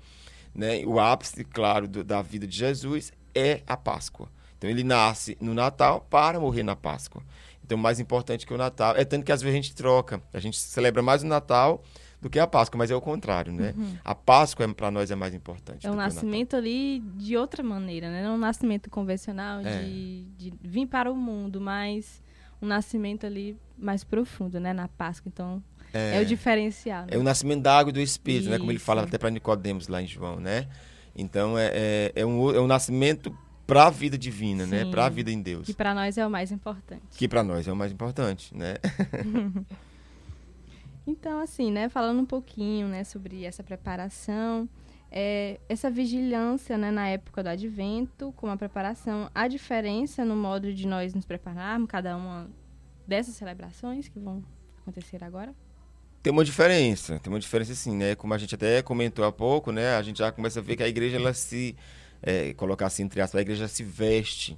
Né? 0.53 0.83
O 0.85 0.99
ápice, 0.99 1.43
claro, 1.43 1.87
do, 1.87 2.03
da 2.03 2.21
vida 2.21 2.45
de 2.47 2.57
Jesus 2.57 3.13
é 3.33 3.61
a 3.67 3.77
Páscoa. 3.77 4.29
Então 4.57 4.69
ele 4.69 4.83
nasce 4.83 5.37
no 5.39 5.53
Natal 5.53 6.05
para 6.09 6.39
morrer 6.39 6.63
na 6.63 6.75
Páscoa. 6.75 7.23
Então 7.63 7.77
mais 7.77 7.99
importante 7.99 8.45
que 8.45 8.53
o 8.53 8.57
Natal 8.57 8.95
é 8.95 9.05
tanto 9.05 9.25
que 9.25 9.31
às 9.31 9.41
vezes 9.41 9.53
a 9.53 9.61
gente 9.61 9.75
troca, 9.75 10.21
a 10.33 10.39
gente 10.39 10.57
celebra 10.57 11.01
mais 11.01 11.23
o 11.23 11.27
Natal 11.27 11.83
do 12.21 12.29
que 12.29 12.37
a 12.37 12.45
Páscoa, 12.45 12.77
mas 12.77 12.91
é 12.91 12.95
o 12.95 12.99
contrário, 12.99 13.53
né? 13.53 13.73
Uhum. 13.77 13.95
A 14.03 14.13
Páscoa 14.13 14.65
é, 14.65 14.73
para 14.73 14.91
nós 14.91 15.09
é 15.09 15.15
mais 15.15 15.33
importante. 15.33 15.87
É 15.87 15.91
um 15.91 15.95
nascimento 15.95 16.55
ali 16.55 16.99
de 17.15 17.37
outra 17.37 17.63
maneira, 17.63 18.09
né? 18.09 18.23
Não 18.23 18.31
é 18.31 18.33
um 18.33 18.39
nascimento 18.39 18.89
convencional 18.89 19.61
é. 19.61 19.83
de, 19.83 20.25
de 20.37 20.53
vir 20.61 20.87
para 20.87 21.09
o 21.11 21.15
mundo, 21.15 21.61
mas 21.61 22.21
um 22.61 22.67
nascimento 22.67 23.25
ali 23.25 23.55
mais 23.77 24.03
profundo, 24.03 24.59
né? 24.59 24.73
Na 24.73 24.87
Páscoa. 24.87 25.29
Então 25.33 25.63
é, 25.93 26.17
é 26.17 26.21
o 26.21 26.25
diferencial. 26.25 27.03
Né? 27.03 27.09
É 27.11 27.17
o 27.17 27.23
nascimento 27.23 27.61
da 27.61 27.77
água 27.77 27.89
e 27.89 27.93
do 27.93 28.01
Espírito, 28.01 28.43
Isso. 28.43 28.49
né? 28.51 28.57
Como 28.57 28.71
ele 28.71 28.79
fala 28.79 29.03
até 29.03 29.17
para 29.17 29.29
Nicodemos 29.29 29.87
lá 29.87 30.01
em 30.01 30.07
João, 30.07 30.39
né? 30.39 30.67
Então 31.15 31.57
é, 31.57 31.71
é, 31.73 32.11
é, 32.15 32.25
um, 32.25 32.49
é 32.51 32.61
um 32.61 32.67
nascimento 32.67 33.35
para 33.65 33.87
a 33.87 33.89
vida 33.89 34.17
divina, 34.17 34.65
né? 34.65 34.79
Sim. 34.79 34.85
né? 34.85 34.91
Para 34.91 35.05
a 35.05 35.09
vida 35.09 35.31
em 35.31 35.41
Deus. 35.41 35.65
Que 35.65 35.73
para 35.73 35.93
nós 35.93 36.17
é 36.17 36.25
o 36.25 36.29
mais 36.29 36.51
importante. 36.51 37.17
Que 37.17 37.27
para 37.27 37.43
nós 37.43 37.67
é 37.67 37.71
o 37.71 37.75
mais 37.75 37.91
importante, 37.91 38.55
né? 38.55 38.75
então, 41.05 41.39
assim, 41.39 41.71
né? 41.71 41.89
Falando 41.89 42.19
um 42.19 42.25
pouquinho, 42.25 42.87
né? 42.87 43.03
Sobre 43.03 43.43
essa 43.43 43.61
preparação, 43.61 44.67
é, 45.11 45.59
essa 45.69 45.89
vigilância, 45.89 46.77
né? 46.77 46.89
Na 46.89 47.09
época 47.09 47.43
do 47.43 47.49
Advento, 47.49 48.33
com 48.35 48.47
a 48.47 48.57
preparação, 48.57 49.29
a 49.35 49.47
diferença 49.47 50.25
no 50.25 50.35
modo 50.35 50.73
de 50.73 50.87
nós 50.87 51.13
nos 51.13 51.25
prepararmos, 51.25 51.87
cada 51.89 52.17
uma 52.17 52.49
dessas 53.07 53.35
celebrações 53.35 54.07
que 54.07 54.19
vão 54.19 54.43
acontecer 54.81 55.23
agora? 55.23 55.53
Tem 56.21 56.31
uma 56.33 56.43
diferença, 56.43 57.17
tem 57.19 57.31
uma 57.31 57.39
diferença 57.39 57.73
sim, 57.73 57.95
né? 57.95 58.13
Como 58.15 58.33
a 58.33 58.37
gente 58.37 58.53
até 58.55 58.81
comentou 58.81 59.23
há 59.23 59.31
pouco, 59.31 59.71
né? 59.71 59.95
A 59.95 60.01
gente 60.01 60.19
já 60.19 60.31
começa 60.31 60.59
a 60.59 60.61
ver 60.63 60.75
que 60.75 60.83
a 60.83 60.87
igreja, 60.87 61.15
ela 61.17 61.33
se, 61.33 61.75
é, 62.21 62.53
colocar 62.53 62.87
assim 62.87 63.03
entre 63.03 63.21
aspas, 63.21 63.39
a 63.39 63.41
igreja 63.41 63.67
se 63.67 63.83
veste. 63.83 64.57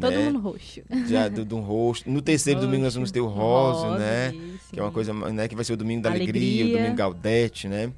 Todo 0.00 0.10
né? 0.10 0.24
mundo 0.24 0.40
roxo. 0.40 0.80
Já 1.06 1.28
do, 1.28 1.44
do 1.44 1.58
rosto. 1.58 2.10
No 2.10 2.20
terceiro 2.20 2.60
domingo 2.60 2.82
nós 2.84 2.94
vamos 2.94 3.10
ter 3.10 3.20
o 3.20 3.26
rosa, 3.26 3.86
Rosa, 3.88 3.98
né? 3.98 4.34
isso, 4.34 4.70
Que 4.72 4.80
é 4.80 4.82
uma 4.82 4.90
coisa, 4.90 5.12
né? 5.14 5.46
Que 5.46 5.54
vai 5.54 5.64
ser 5.64 5.74
o 5.74 5.76
domingo 5.76 6.02
da 6.02 6.10
alegria, 6.10 6.32
o 6.32 6.62
Alegria. 6.64 6.78
domingo 6.78 6.96
Gaudete, 6.96 7.68
né? 7.68 7.92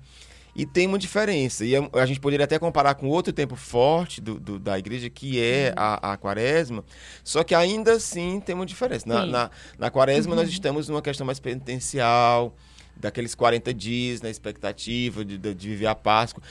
E 0.55 0.67
tem 0.67 0.87
uma 0.89 0.99
diferença. 0.99 1.65
E 1.65 1.75
é- 1.77 1.91
a 1.95 2.05
gente 2.05 2.19
poderia 2.19 2.45
até 2.45 2.59
comparar 2.59 2.95
com 2.97 3.07
outro 3.09 3.33
tempo 3.33 3.55
forte 3.55 4.21
do, 4.21 4.41
do- 4.41 4.59
da 4.59 4.77
igreja, 4.79 5.09
que 5.09 5.41
é 5.41 5.73
a, 5.77 6.13
a 6.13 6.17
quaresma. 6.17 6.85
Só 7.23 7.45
que 7.45 7.55
ainda 7.55 7.93
assim 7.93 8.41
tem 8.41 8.55
uma 8.57 8.67
diferença. 8.67 9.09
Na, 9.09 9.25
na, 9.25 9.51
na 9.79 9.91
quaresma 9.91 10.35
nós 10.35 10.49
estamos 10.51 10.89
numa 10.89 11.01
questão 11.01 11.25
mais 11.25 11.39
penitencial, 11.39 12.55
daqueles 13.01 13.35
40 13.35 13.73
dias, 13.75 14.21
na 14.21 14.31
expectativa 14.31 15.25
de, 15.25 15.39
de, 15.39 15.55
de 15.55 15.69
viver 15.69 15.87
a 15.87 15.95
Páscoa. 15.95 16.43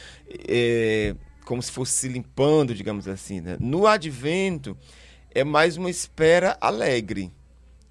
É, 0.47 1.15
como 1.45 1.61
se 1.61 1.71
fosse 1.71 1.93
se 1.93 2.07
limpando, 2.09 2.73
digamos 2.75 3.07
assim. 3.07 3.39
Né? 3.41 3.57
No 3.59 3.87
advento, 3.87 4.77
é 5.33 5.43
mais 5.43 5.77
uma 5.77 5.89
espera 5.89 6.57
alegre. 6.59 7.31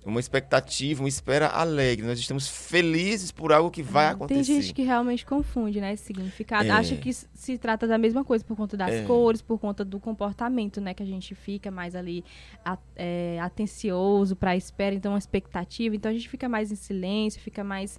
Uma 0.04 0.20
expectativa, 0.20 1.02
uma 1.02 1.08
espera 1.08 1.48
alegre. 1.48 2.06
Nós 2.06 2.16
estamos 2.20 2.46
felizes 2.48 3.32
por 3.32 3.52
algo 3.52 3.72
que 3.72 3.82
vai 3.82 4.06
acontecer. 4.06 4.52
Tem 4.52 4.62
gente 4.62 4.72
que 4.72 4.82
realmente 4.82 5.26
confunde, 5.26 5.80
né, 5.80 5.94
esse 5.94 6.04
significado. 6.04 6.68
É. 6.68 6.70
Acha 6.70 6.94
que 6.96 7.12
se 7.12 7.58
trata 7.58 7.88
da 7.88 7.98
mesma 7.98 8.22
coisa 8.24 8.44
por 8.44 8.56
conta 8.56 8.76
das 8.76 8.92
É. 8.92 9.02
cores, 9.02 9.42
por 9.42 9.58
conta 9.58 9.84
do 9.84 9.98
comportamento, 9.98 10.80
né, 10.80 10.94
que 10.94 11.02
a 11.02 11.06
gente 11.06 11.34
fica 11.34 11.72
mais 11.72 11.96
ali 11.96 12.24
a- 12.64 12.78
é, 12.94 13.40
atencioso 13.40 14.36
para 14.36 14.52
a 14.52 14.56
espera, 14.56 14.94
então 14.94 15.10
uma 15.10 15.18
expectativa. 15.18 15.96
Então 15.96 16.08
a 16.08 16.14
gente 16.14 16.28
fica 16.28 16.48
mais 16.48 16.70
em 16.70 16.76
silêncio, 16.76 17.40
fica 17.40 17.64
mais 17.64 17.98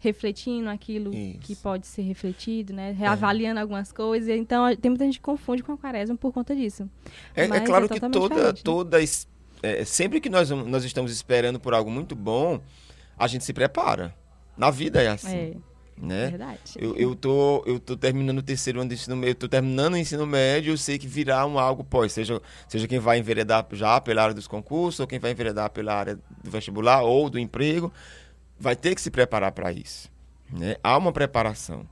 refletindo 0.00 0.68
aquilo 0.68 1.10
que 1.10 1.52
Isso. 1.52 1.62
pode 1.62 1.86
ser 1.86 2.02
refletido, 2.02 2.72
né, 2.72 2.90
reavaliando 2.92 3.60
algumas 3.60 3.92
coisas. 3.92 4.28
Então 4.30 4.74
tem 4.76 4.90
muita 4.90 5.04
gente 5.04 5.18
que 5.18 5.24
confunde 5.24 5.62
com 5.62 5.72
a 5.72 5.76
quaresma 5.78 6.16
por 6.16 6.32
conta 6.32 6.56
disso. 6.56 6.88
É, 7.34 7.44
é 7.44 7.48
Mas 7.48 7.62
claro 7.64 7.84
é 7.84 7.88
que 7.88 8.00
toda, 8.00 8.52
né? 8.52 8.58
toda 8.64 9.00
es- 9.02 9.28
é, 9.62 9.84
sempre 9.84 10.20
que 10.20 10.30
nós, 10.30 10.50
nós 10.50 10.84
estamos 10.84 11.12
esperando 11.12 11.60
por 11.60 11.74
algo 11.74 11.90
muito 11.90 12.16
bom, 12.16 12.60
a 13.16 13.26
gente 13.26 13.44
se 13.44 13.52
prepara. 13.52 14.14
Na 14.56 14.70
vida 14.70 15.02
é 15.02 15.08
assim, 15.08 15.36
é, 15.36 15.56
né? 15.98 16.28
verdade. 16.28 16.58
Eu, 16.76 16.96
eu, 16.96 17.14
tô, 17.14 17.62
eu 17.66 17.78
tô 17.78 17.96
terminando 17.96 18.38
o 18.38 18.42
terceiro 18.42 18.80
ano 18.80 18.88
do 18.88 18.94
ensino 18.94 19.16
médio, 19.16 19.30
eu 19.32 19.34
tô 19.34 19.48
terminando 19.48 19.94
o 19.94 19.96
ensino 19.98 20.26
médio, 20.26 20.72
eu 20.72 20.78
sei 20.78 20.98
que 20.98 21.06
virá 21.06 21.46
um 21.46 21.58
algo 21.58 21.84
pós, 21.84 22.12
seja, 22.12 22.40
seja 22.68 22.88
quem 22.88 22.98
vai 22.98 23.18
enveredar 23.18 23.66
já 23.72 24.00
pela 24.00 24.22
área 24.22 24.34
dos 24.34 24.46
concursos, 24.46 25.00
ou 25.00 25.06
quem 25.06 25.18
vai 25.18 25.30
enveredar 25.32 25.70
pela 25.70 25.94
área 25.94 26.16
do 26.42 26.50
vestibular 26.50 27.02
ou 27.02 27.28
do 27.28 27.38
emprego, 27.38 27.92
vai 28.60 28.76
ter 28.76 28.94
que 28.94 29.00
se 29.00 29.10
preparar 29.10 29.52
para 29.52 29.72
isso. 29.72 30.10
Né? 30.52 30.76
Há 30.84 30.96
uma 30.98 31.12
preparação. 31.12 31.86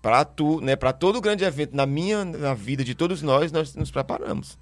Para 0.00 0.24
tu, 0.24 0.60
né, 0.60 0.74
para 0.74 0.92
todo 0.92 1.20
grande 1.20 1.44
evento 1.44 1.76
na 1.76 1.86
minha 1.86 2.24
na 2.24 2.54
vida 2.54 2.82
de 2.82 2.94
todos 2.94 3.22
nós, 3.22 3.52
nós 3.52 3.74
nos 3.74 3.90
preparamos. 3.90 4.58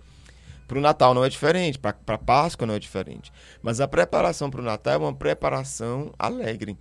Para 0.67 0.79
o 0.79 0.81
Natal 0.81 1.15
não 1.15 1.25
é 1.25 1.29
diferente, 1.29 1.79
para 1.79 1.97
a 2.07 2.19
Páscoa 2.19 2.67
não 2.67 2.75
é 2.75 2.79
diferente. 2.79 3.33
Mas 3.61 3.81
a 3.81 3.89
preparação 3.89 4.51
para 4.51 4.61
o 4.61 4.65
Natal 4.65 4.95
é 4.95 4.97
uma 4.97 5.13
preparação 5.13 6.13
alegre. 6.19 6.77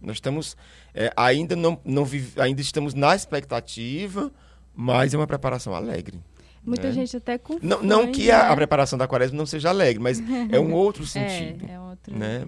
Nós 0.00 0.16
estamos 0.16 0.56
é, 0.94 1.12
ainda 1.16 1.54
não, 1.56 1.78
não 1.84 2.04
vive, 2.04 2.40
ainda 2.40 2.60
estamos 2.60 2.94
na 2.94 3.14
expectativa, 3.14 4.30
mas 4.74 5.14
é 5.14 5.16
uma 5.16 5.26
preparação 5.26 5.74
alegre. 5.74 6.20
Muita 6.64 6.88
né? 6.88 6.92
gente 6.92 7.16
até 7.16 7.38
confunde. 7.38 7.66
Não, 7.66 7.82
não 7.82 8.10
que 8.10 8.30
a, 8.30 8.44
né? 8.44 8.50
a 8.50 8.56
preparação 8.56 8.98
da 8.98 9.06
quaresma 9.06 9.36
não 9.36 9.46
seja 9.46 9.68
alegre, 9.68 10.02
mas 10.02 10.20
é 10.50 10.58
um 10.58 10.72
outro 10.72 11.06
sentido. 11.06 11.66
É, 11.68 11.74
é 11.74 11.80
outro, 11.80 12.16
né? 12.16 12.46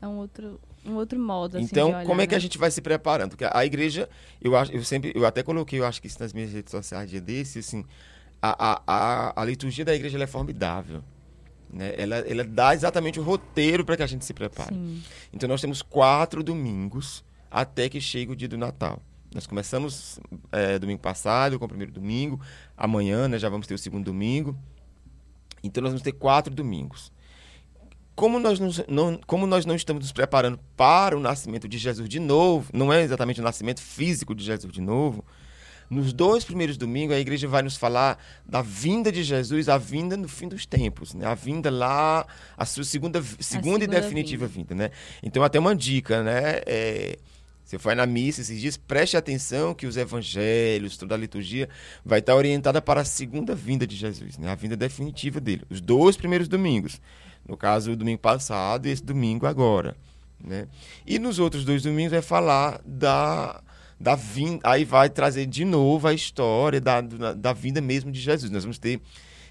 É 0.00 0.06
um 0.06 0.16
outro, 0.18 0.60
um 0.84 0.94
outro 0.94 1.18
modo, 1.18 1.56
assim, 1.56 1.66
Então, 1.66 1.88
olhar, 1.88 2.04
como 2.04 2.20
é 2.20 2.26
que 2.26 2.34
a 2.34 2.38
né? 2.38 2.40
gente 2.40 2.56
vai 2.56 2.70
se 2.70 2.80
preparando? 2.80 3.30
Porque 3.30 3.46
a 3.50 3.64
igreja, 3.64 4.08
eu 4.40 4.56
acho, 4.56 4.72
eu 4.72 4.84
sempre, 4.84 5.12
eu 5.14 5.26
até 5.26 5.42
coloquei, 5.42 5.80
eu 5.80 5.86
acho 5.86 6.00
que 6.00 6.06
isso 6.06 6.20
nas 6.20 6.32
minhas 6.32 6.52
redes 6.52 6.70
sociais 6.70 7.10
dia 7.10 7.20
desse, 7.20 7.58
assim, 7.58 7.84
a, 8.40 8.72
a, 8.72 8.82
a, 8.86 9.42
a 9.42 9.44
liturgia 9.44 9.84
da 9.84 9.94
igreja 9.94 10.22
é 10.22 10.26
formidável. 10.26 11.02
Né? 11.70 11.94
Ela, 11.98 12.16
ela 12.18 12.44
dá 12.44 12.74
exatamente 12.74 13.20
o 13.20 13.22
roteiro 13.22 13.84
para 13.84 13.96
que 13.96 14.02
a 14.02 14.06
gente 14.06 14.24
se 14.24 14.32
prepare. 14.32 14.74
Sim. 14.74 15.02
Então 15.32 15.48
nós 15.48 15.60
temos 15.60 15.82
quatro 15.82 16.42
domingos 16.42 17.24
até 17.50 17.88
que 17.88 18.00
chegue 18.00 18.32
o 18.32 18.36
dia 18.36 18.48
do 18.48 18.56
Natal. 18.56 19.02
Nós 19.34 19.46
começamos 19.46 20.18
é, 20.50 20.78
domingo 20.78 21.00
passado 21.00 21.58
com 21.58 21.64
o 21.66 21.68
primeiro 21.68 21.92
domingo, 21.92 22.40
amanhã 22.76 23.28
né, 23.28 23.38
já 23.38 23.48
vamos 23.48 23.66
ter 23.66 23.74
o 23.74 23.78
segundo 23.78 24.06
domingo. 24.06 24.56
Então 25.62 25.82
nós 25.82 25.92
vamos 25.92 26.02
ter 26.02 26.12
quatro 26.12 26.54
domingos. 26.54 27.12
Como 28.18 28.40
nós, 28.40 28.58
nos- 28.58 28.82
não, 28.88 29.16
como 29.28 29.46
nós 29.46 29.64
não 29.64 29.76
estamos 29.76 30.02
nos 30.02 30.10
preparando 30.10 30.58
para 30.76 31.16
o 31.16 31.20
nascimento 31.20 31.68
de 31.68 31.78
Jesus 31.78 32.08
de 32.08 32.18
novo, 32.18 32.68
não 32.72 32.92
é 32.92 33.00
exatamente 33.00 33.40
o 33.40 33.44
nascimento 33.44 33.80
físico 33.80 34.34
de 34.34 34.44
Jesus 34.44 34.72
de 34.72 34.80
novo, 34.80 35.24
nos 35.88 36.12
dois 36.12 36.44
primeiros 36.44 36.76
domingos 36.76 37.14
a 37.14 37.20
igreja 37.20 37.46
vai 37.46 37.62
nos 37.62 37.76
falar 37.76 38.18
da 38.44 38.60
vinda 38.60 39.12
de 39.12 39.22
Jesus, 39.22 39.68
a 39.68 39.78
vinda 39.78 40.16
no 40.16 40.26
fim 40.26 40.48
dos 40.48 40.66
tempos, 40.66 41.14
né? 41.14 41.26
a 41.26 41.34
vinda 41.36 41.70
lá, 41.70 42.26
a 42.56 42.66
sua 42.66 42.82
segunda, 42.82 43.22
segunda, 43.22 43.44
segunda 43.44 43.84
e 43.84 43.86
definitiva 43.86 44.48
vinda. 44.48 44.74
né? 44.74 44.90
Então 45.22 45.44
até 45.44 45.56
uma 45.60 45.76
dica, 45.76 46.20
né? 46.24 46.60
É, 46.66 47.18
você 47.64 47.78
foi 47.78 47.94
na 47.94 48.04
missa 48.04 48.40
esses 48.40 48.60
dias, 48.60 48.76
preste 48.76 49.16
atenção 49.16 49.74
que 49.74 49.86
os 49.86 49.96
evangelhos, 49.96 50.96
toda 50.96 51.14
a 51.14 51.18
liturgia 51.18 51.68
vai 52.04 52.18
estar 52.18 52.34
orientada 52.34 52.82
para 52.82 53.02
a 53.02 53.04
segunda 53.04 53.54
vinda 53.54 53.86
de 53.86 53.94
Jesus, 53.94 54.36
né? 54.38 54.50
a 54.50 54.56
vinda 54.56 54.76
definitiva 54.76 55.40
dele. 55.40 55.62
Os 55.70 55.80
dois 55.80 56.16
primeiros 56.16 56.48
domingos. 56.48 57.00
No 57.46 57.56
caso, 57.56 57.92
o 57.92 57.96
domingo 57.96 58.18
passado 58.18 58.86
e 58.86 58.90
esse 58.90 59.02
domingo 59.02 59.46
agora. 59.46 59.96
Né? 60.42 60.68
E 61.06 61.18
nos 61.18 61.38
outros 61.38 61.64
dois 61.64 61.82
domingos 61.82 62.12
vai 62.12 62.22
falar 62.22 62.80
da, 62.84 63.60
da 63.98 64.14
vinda. 64.14 64.60
Aí 64.64 64.84
vai 64.84 65.08
trazer 65.08 65.46
de 65.46 65.64
novo 65.64 66.06
a 66.06 66.14
história 66.14 66.80
da, 66.80 67.00
da, 67.00 67.32
da 67.32 67.52
vinda 67.52 67.80
mesmo 67.80 68.12
de 68.12 68.20
Jesus. 68.20 68.50
Nós 68.50 68.64
vamos 68.64 68.78
ter. 68.78 69.00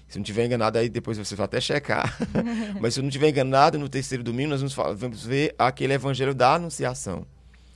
Se 0.08 0.16
não 0.16 0.22
estiver 0.22 0.46
enganado, 0.46 0.78
aí 0.78 0.88
depois 0.88 1.18
você 1.18 1.36
vai 1.36 1.44
até 1.44 1.60
checar. 1.60 2.16
Mas 2.80 2.94
se 2.94 3.00
eu 3.00 3.02
não 3.02 3.08
estiver 3.08 3.28
enganado, 3.28 3.78
no 3.78 3.90
terceiro 3.90 4.24
domingo 4.24 4.50
nós 4.50 4.60
vamos, 4.60 4.98
vamos 4.98 5.26
ver 5.26 5.54
aquele 5.58 5.92
evangelho 5.92 6.34
da 6.34 6.54
Anunciação, 6.54 7.26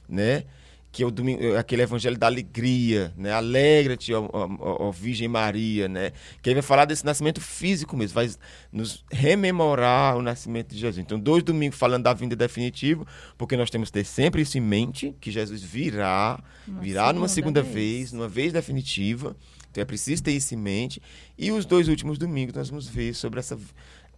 né? 0.09 0.45
Que 0.93 1.03
é 1.03 1.07
o 1.07 1.11
domingo, 1.11 1.57
aquele 1.57 1.83
evangelho 1.83 2.19
da 2.19 2.27
alegria, 2.27 3.13
né? 3.17 3.33
Alegra-te, 3.33 4.13
ó, 4.13 4.29
ó, 4.31 4.49
ó, 4.61 4.91
Virgem 4.91 5.27
Maria, 5.27 5.89
né? 5.89 6.13
Que 6.43 6.51
aí 6.51 6.55
vai 6.55 6.63
falar 6.63 6.85
desse 6.85 7.05
nascimento 7.05 7.41
físico 7.41 7.97
mesmo, 7.97 8.15
vai 8.15 8.31
nos 8.71 9.03
rememorar 9.11 10.19
o 10.19 10.23
nascimento 10.23 10.75
de 10.75 10.79
Jesus. 10.79 10.99
Então, 10.99 11.19
dois 11.19 11.43
domingos 11.43 11.79
falando 11.79 12.03
da 12.03 12.13
vinda 12.13 12.37
definitiva, 12.37 13.07
porque 13.39 13.57
nós 13.57 13.71
temos 13.71 13.89
que 13.89 13.95
ter 13.95 14.05
sempre 14.05 14.43
isso 14.43 14.59
em 14.59 14.61
mente, 14.61 15.15
que 15.19 15.31
Jesus 15.31 15.63
virá, 15.63 16.39
Uma 16.69 16.81
virá 16.83 17.13
numa 17.13 17.27
segunda 17.27 17.53
segunda 17.53 17.63
vez. 17.63 17.75
vez, 17.75 18.13
numa 18.13 18.29
vez 18.29 18.53
definitiva. 18.53 19.37
Então 19.71 19.81
é 19.81 19.85
preciso 19.87 20.23
ter 20.23 20.33
isso 20.33 20.55
em 20.55 20.59
mente. 20.59 21.01
E 21.39 21.51
os 21.51 21.65
dois 21.65 21.89
últimos 21.89 22.19
domingos 22.19 22.55
nós 22.55 22.69
vamos 22.69 22.87
ver 22.87 23.15
sobre 23.15 23.41
essa 23.41 23.59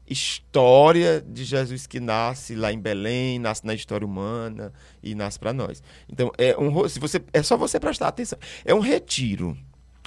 história 0.07 1.25
de 1.27 1.45
Jesus 1.45 1.87
que 1.87 1.99
nasce 1.99 2.55
lá 2.55 2.73
em 2.73 2.79
Belém, 2.79 3.39
nasce 3.39 3.67
na 3.67 3.75
história 3.75 4.07
humana 4.07 4.73
e 5.03 5.15
nasce 5.15 5.39
para 5.39 5.53
nós. 5.53 5.83
Então 6.09 6.31
é 6.37 6.57
um 6.59 6.89
se 6.89 6.99
você 6.99 7.23
é 7.33 7.43
só 7.43 7.57
você 7.57 7.81
prestar 7.81 8.09
atenção. 8.09 8.39
É 8.65 8.75
um 8.75 8.81
retiro. 8.81 9.57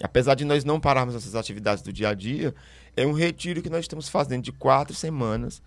Apesar 0.01 0.35
de 0.35 0.45
nós 0.45 0.63
não 0.63 0.79
pararmos 0.79 1.15
nossas 1.15 1.33
atividades 1.33 1.81
do 1.81 1.91
dia 1.91 2.09
a 2.09 2.13
dia, 2.13 2.53
é 2.95 3.05
um 3.05 3.13
retiro 3.13 3.63
que 3.63 3.69
nós 3.69 3.81
estamos 3.81 4.07
fazendo 4.07 4.43
de 4.43 4.51
quatro 4.51 4.95
semanas 4.95 5.61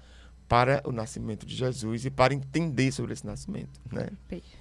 para 0.47 0.81
o 0.85 0.93
nascimento 0.93 1.45
de 1.45 1.55
Jesus 1.55 2.05
e 2.05 2.11
para 2.11 2.35
entender 2.35 2.93
sobre 2.93 3.13
esse 3.13 3.27
nascimento, 3.27 3.81
né? 3.91 4.09
Perfeito. 4.29 4.60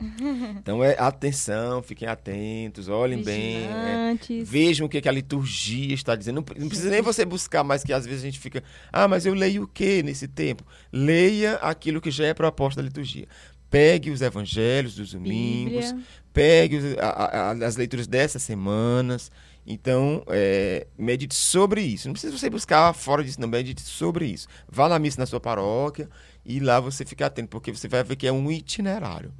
Então 0.60 0.82
é 0.84 0.96
atenção, 0.98 1.82
fiquem 1.82 2.06
atentos, 2.08 2.88
olhem 2.88 3.22
bem, 3.22 3.56
é, 3.56 3.60
Vigilantes. 3.68 4.48
Vejam 4.48 4.86
o 4.86 4.88
que, 4.88 5.00
que 5.00 5.08
a 5.08 5.12
liturgia 5.12 5.94
está 5.94 6.14
dizendo. 6.14 6.36
Não, 6.36 6.44
não 6.62 6.68
precisa 6.68 6.90
nem 6.90 7.02
você 7.02 7.24
buscar 7.24 7.64
mais, 7.64 7.82
que 7.82 7.92
às 7.92 8.04
vezes 8.06 8.22
a 8.22 8.26
gente 8.26 8.38
fica. 8.38 8.62
Ah, 8.92 9.08
mas 9.08 9.26
eu 9.26 9.34
leio 9.34 9.64
o 9.64 9.66
que 9.68 10.02
nesse 10.02 10.28
tempo? 10.28 10.64
Leia 10.92 11.54
aquilo 11.56 12.00
que 12.00 12.10
já 12.10 12.26
é 12.26 12.34
proposta 12.34 12.80
da 12.82 12.86
liturgia. 12.86 13.26
Pegue 13.70 14.10
os 14.10 14.22
evangelhos 14.22 14.94
dos 14.94 15.12
domingos, 15.12 15.92
Bíblia. 15.92 16.04
pegue 16.32 16.76
os- 16.76 16.98
a- 16.98 17.50
a- 17.50 17.66
as 17.66 17.76
leituras 17.76 18.06
dessas 18.06 18.42
semanas. 18.42 19.30
Então, 19.66 20.22
é, 20.28 20.86
medite 20.96 21.34
sobre 21.34 21.82
isso. 21.82 22.08
Não 22.08 22.14
precisa 22.14 22.36
você 22.36 22.48
buscar 22.48 22.92
fora 22.94 23.22
disso, 23.22 23.38
não. 23.38 23.46
Medite 23.48 23.82
sobre 23.82 24.24
isso. 24.26 24.48
Vá 24.66 24.88
na 24.88 24.98
missa 24.98 25.20
na 25.20 25.26
sua 25.26 25.38
paróquia 25.40 26.08
e 26.46 26.58
lá 26.58 26.80
você 26.80 27.04
fica 27.04 27.26
atento, 27.26 27.48
porque 27.50 27.70
você 27.70 27.86
vai 27.86 28.02
ver 28.02 28.16
que 28.16 28.26
é 28.26 28.32
um 28.32 28.50
itinerário. 28.50 29.30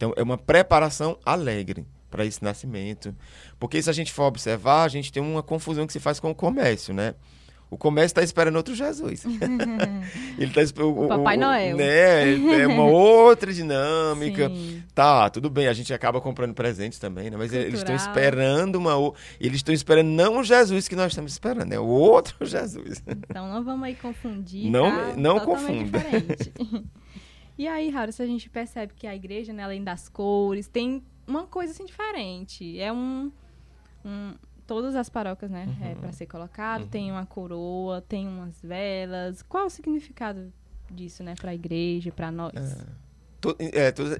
Então, 0.00 0.14
é 0.16 0.22
uma 0.22 0.38
preparação 0.38 1.18
alegre 1.26 1.84
para 2.10 2.24
esse 2.24 2.42
nascimento. 2.42 3.14
Porque 3.58 3.82
se 3.82 3.90
a 3.90 3.92
gente 3.92 4.10
for 4.14 4.22
observar, 4.24 4.84
a 4.84 4.88
gente 4.88 5.12
tem 5.12 5.22
uma 5.22 5.42
confusão 5.42 5.86
que 5.86 5.92
se 5.92 6.00
faz 6.00 6.18
com 6.18 6.30
o 6.30 6.34
comércio, 6.34 6.94
né? 6.94 7.14
O 7.70 7.76
comércio 7.76 8.06
está 8.06 8.22
esperando 8.22 8.56
outro 8.56 8.74
Jesus. 8.74 9.24
Ele 10.38 10.50
tá 10.52 10.62
o, 10.82 11.04
O 11.04 11.08
Papai 11.08 11.36
Noel. 11.36 11.76
Né? 11.76 12.62
É 12.62 12.66
uma 12.66 12.84
outra 12.84 13.52
dinâmica. 13.52 14.48
Sim. 14.48 14.82
Tá, 14.94 15.28
tudo 15.28 15.50
bem, 15.50 15.68
a 15.68 15.72
gente 15.74 15.92
acaba 15.92 16.18
comprando 16.18 16.54
presentes 16.54 16.98
também, 16.98 17.28
né? 17.28 17.36
Mas 17.36 17.52
eles 17.52 17.74
estão 17.80 17.94
Cultural. 17.94 18.14
esperando 18.16 18.76
uma. 18.76 18.96
o- 18.96 19.14
Eles 19.38 19.56
estão 19.58 19.74
esperando 19.74 20.08
não 20.08 20.38
o 20.38 20.42
Jesus 20.42 20.88
que 20.88 20.96
nós 20.96 21.12
estamos 21.12 21.30
esperando, 21.32 21.74
é 21.74 21.78
o 21.78 21.84
outro 21.84 22.34
Jesus. 22.46 23.02
Então 23.06 23.46
não 23.52 23.62
vamos 23.62 23.84
aí 23.84 23.94
confundir. 23.96 24.70
Não- 24.70 24.90
tá? 24.90 25.14
não 25.14 25.38
Totalmente 25.40 25.90
confunda. 25.92 26.84
E 27.60 27.68
aí, 27.68 27.90
Raul, 27.90 28.10
se 28.10 28.22
a 28.22 28.26
gente 28.26 28.48
percebe 28.48 28.94
que 28.96 29.06
a 29.06 29.14
igreja, 29.14 29.52
né, 29.52 29.62
além 29.62 29.84
das 29.84 30.08
cores, 30.08 30.66
tem 30.66 31.02
uma 31.26 31.46
coisa 31.46 31.74
assim 31.74 31.84
diferente. 31.84 32.80
É 32.80 32.90
um. 32.90 33.30
um 34.02 34.34
todas 34.66 34.96
as 34.96 35.10
paróquias, 35.10 35.50
né, 35.50 35.68
é 35.78 35.84
uhum. 35.84 35.90
é 35.90 35.94
para 35.94 36.10
ser 36.10 36.24
colocado, 36.24 36.84
uhum. 36.84 36.88
tem 36.88 37.12
uma 37.12 37.26
coroa, 37.26 38.00
tem 38.00 38.26
umas 38.26 38.62
velas. 38.62 39.42
Qual 39.42 39.66
o 39.66 39.68
significado 39.68 40.50
disso, 40.90 41.22
né, 41.22 41.34
para 41.34 41.50
a 41.50 41.54
igreja, 41.54 42.10
para 42.10 42.32
nós? 42.32 42.54
É, 43.58 43.88
é, 43.88 43.92
toda, 43.92 44.16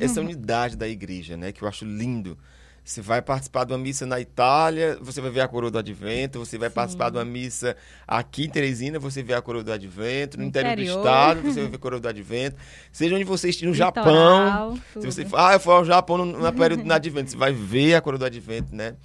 essa 0.00 0.20
unidade 0.20 0.76
da 0.76 0.86
igreja, 0.86 1.36
né, 1.36 1.50
que 1.50 1.64
eu 1.64 1.66
acho 1.66 1.84
lindo. 1.84 2.38
Você 2.88 3.02
vai 3.02 3.20
participar 3.20 3.64
de 3.64 3.74
uma 3.74 3.78
missa 3.78 4.06
na 4.06 4.18
Itália, 4.18 4.96
você 5.02 5.20
vai 5.20 5.30
ver 5.30 5.42
a 5.42 5.46
coroa 5.46 5.70
do 5.70 5.76
Advento. 5.76 6.38
Você 6.38 6.56
vai 6.56 6.70
Sim. 6.70 6.74
participar 6.74 7.10
de 7.10 7.18
uma 7.18 7.24
missa 7.24 7.76
aqui 8.06 8.46
em 8.46 8.48
Teresina, 8.48 8.98
você 8.98 9.22
vê 9.22 9.34
a 9.34 9.42
coroa 9.42 9.62
do 9.62 9.70
Advento. 9.70 10.38
No 10.38 10.44
interior, 10.44 10.72
interior 10.72 10.94
do 10.94 10.98
estado, 10.98 11.42
você 11.42 11.60
vai 11.60 11.68
ver 11.68 11.76
a 11.76 11.78
coroa 11.78 12.00
do 12.00 12.08
Advento. 12.08 12.56
Seja 12.90 13.14
onde 13.14 13.24
você 13.24 13.50
estiver, 13.50 13.68
no 13.68 13.74
Litoral, 13.74 14.06
Japão. 14.06 14.80
Tudo. 14.94 15.02
Se 15.02 15.22
você 15.22 15.36
ah, 15.36 15.52
eu 15.52 15.60
fui 15.60 15.74
ao 15.74 15.84
Japão 15.84 16.24
na 16.24 16.50
período 16.50 16.82
do 16.82 16.90
Advento, 16.90 17.30
você 17.30 17.36
vai 17.36 17.52
ver 17.52 17.94
a 17.94 18.00
coroa 18.00 18.18
do 18.18 18.24
Advento, 18.24 18.74
né? 18.74 18.96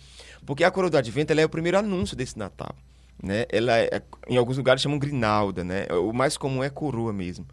Porque 0.45 0.63
a 0.63 0.71
coroa 0.71 0.89
do 0.89 0.97
Advento 0.97 1.33
é 1.33 1.43
o 1.43 1.49
primeiro 1.49 1.77
anúncio 1.77 2.15
desse 2.15 2.39
Natal. 2.39 2.73
Né? 3.21 3.45
Ela 3.51 3.79
é, 3.79 4.01
em 4.29 4.37
alguns 4.37 4.55
lugares 4.55 4.81
chamam 4.81 4.97
grinalda, 4.97 5.61
né? 5.61 5.87
O 5.91 6.13
mais 6.13 6.37
comum 6.37 6.63
é 6.63 6.69
coroa 6.69 7.11
mesmo. 7.11 7.45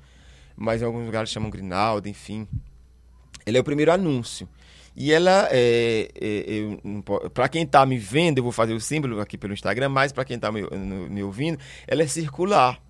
Mas 0.56 0.80
em 0.80 0.84
alguns 0.84 1.06
lugares 1.06 1.28
chamam 1.28 1.50
grinalda, 1.50 2.08
enfim. 2.08 2.46
Ele 3.44 3.58
é 3.58 3.60
o 3.60 3.64
primeiro 3.64 3.90
anúncio. 3.90 4.48
E 4.94 5.12
ela, 5.12 5.48
é, 5.50 6.08
é, 6.14 7.28
para 7.32 7.48
quem 7.48 7.62
está 7.62 7.86
me 7.86 7.96
vendo, 7.96 8.38
eu 8.38 8.42
vou 8.42 8.52
fazer 8.52 8.74
o 8.74 8.80
símbolo 8.80 9.20
aqui 9.20 9.38
pelo 9.38 9.52
Instagram, 9.52 9.88
mas 9.88 10.12
para 10.12 10.24
quem 10.24 10.36
está 10.36 10.50
me, 10.50 10.62
me, 10.62 11.22
ouvindo, 11.22 11.58
ela 11.86 12.02
é 12.02 12.06
circular. 12.06 12.80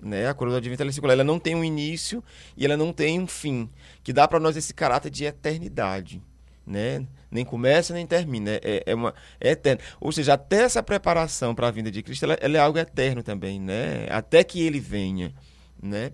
Né? 0.00 0.28
A 0.28 0.34
coroa 0.34 0.54
do 0.54 0.58
advento 0.58 0.82
é 0.82 0.92
circular. 0.92 1.14
Ela 1.14 1.24
não 1.24 1.38
tem 1.38 1.54
um 1.54 1.64
início 1.64 2.22
e 2.56 2.64
ela 2.64 2.76
não 2.76 2.92
tem 2.92 3.20
um 3.20 3.26
fim, 3.26 3.70
que 4.02 4.12
dá 4.12 4.26
para 4.26 4.40
nós 4.40 4.56
esse 4.56 4.74
caráter 4.74 5.10
de 5.10 5.24
eternidade. 5.24 6.22
Né? 6.66 7.06
Nem 7.30 7.44
começa 7.44 7.94
nem 7.94 8.06
termina, 8.06 8.50
é, 8.62 8.82
é, 8.84 8.94
uma, 8.94 9.14
é 9.40 9.50
eterno. 9.50 9.80
Ou 10.00 10.10
seja, 10.10 10.34
até 10.34 10.62
essa 10.62 10.82
preparação 10.82 11.54
para 11.54 11.68
a 11.68 11.70
vinda 11.70 11.90
de 11.90 12.02
Cristo, 12.02 12.24
ela, 12.24 12.34
ela, 12.40 12.56
é 12.56 12.60
algo 12.60 12.78
eterno 12.78 13.22
também, 13.22 13.60
né? 13.60 14.06
Até 14.10 14.42
que 14.42 14.60
ele 14.60 14.80
venha, 14.80 15.32
né? 15.80 16.12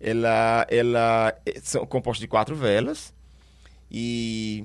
Ela, 0.00 0.66
ela 0.68 1.34
é, 1.46 1.60
são 1.60 1.86
compostas 1.86 2.20
de 2.20 2.26
quatro 2.26 2.56
velas, 2.56 3.14
e 3.92 4.64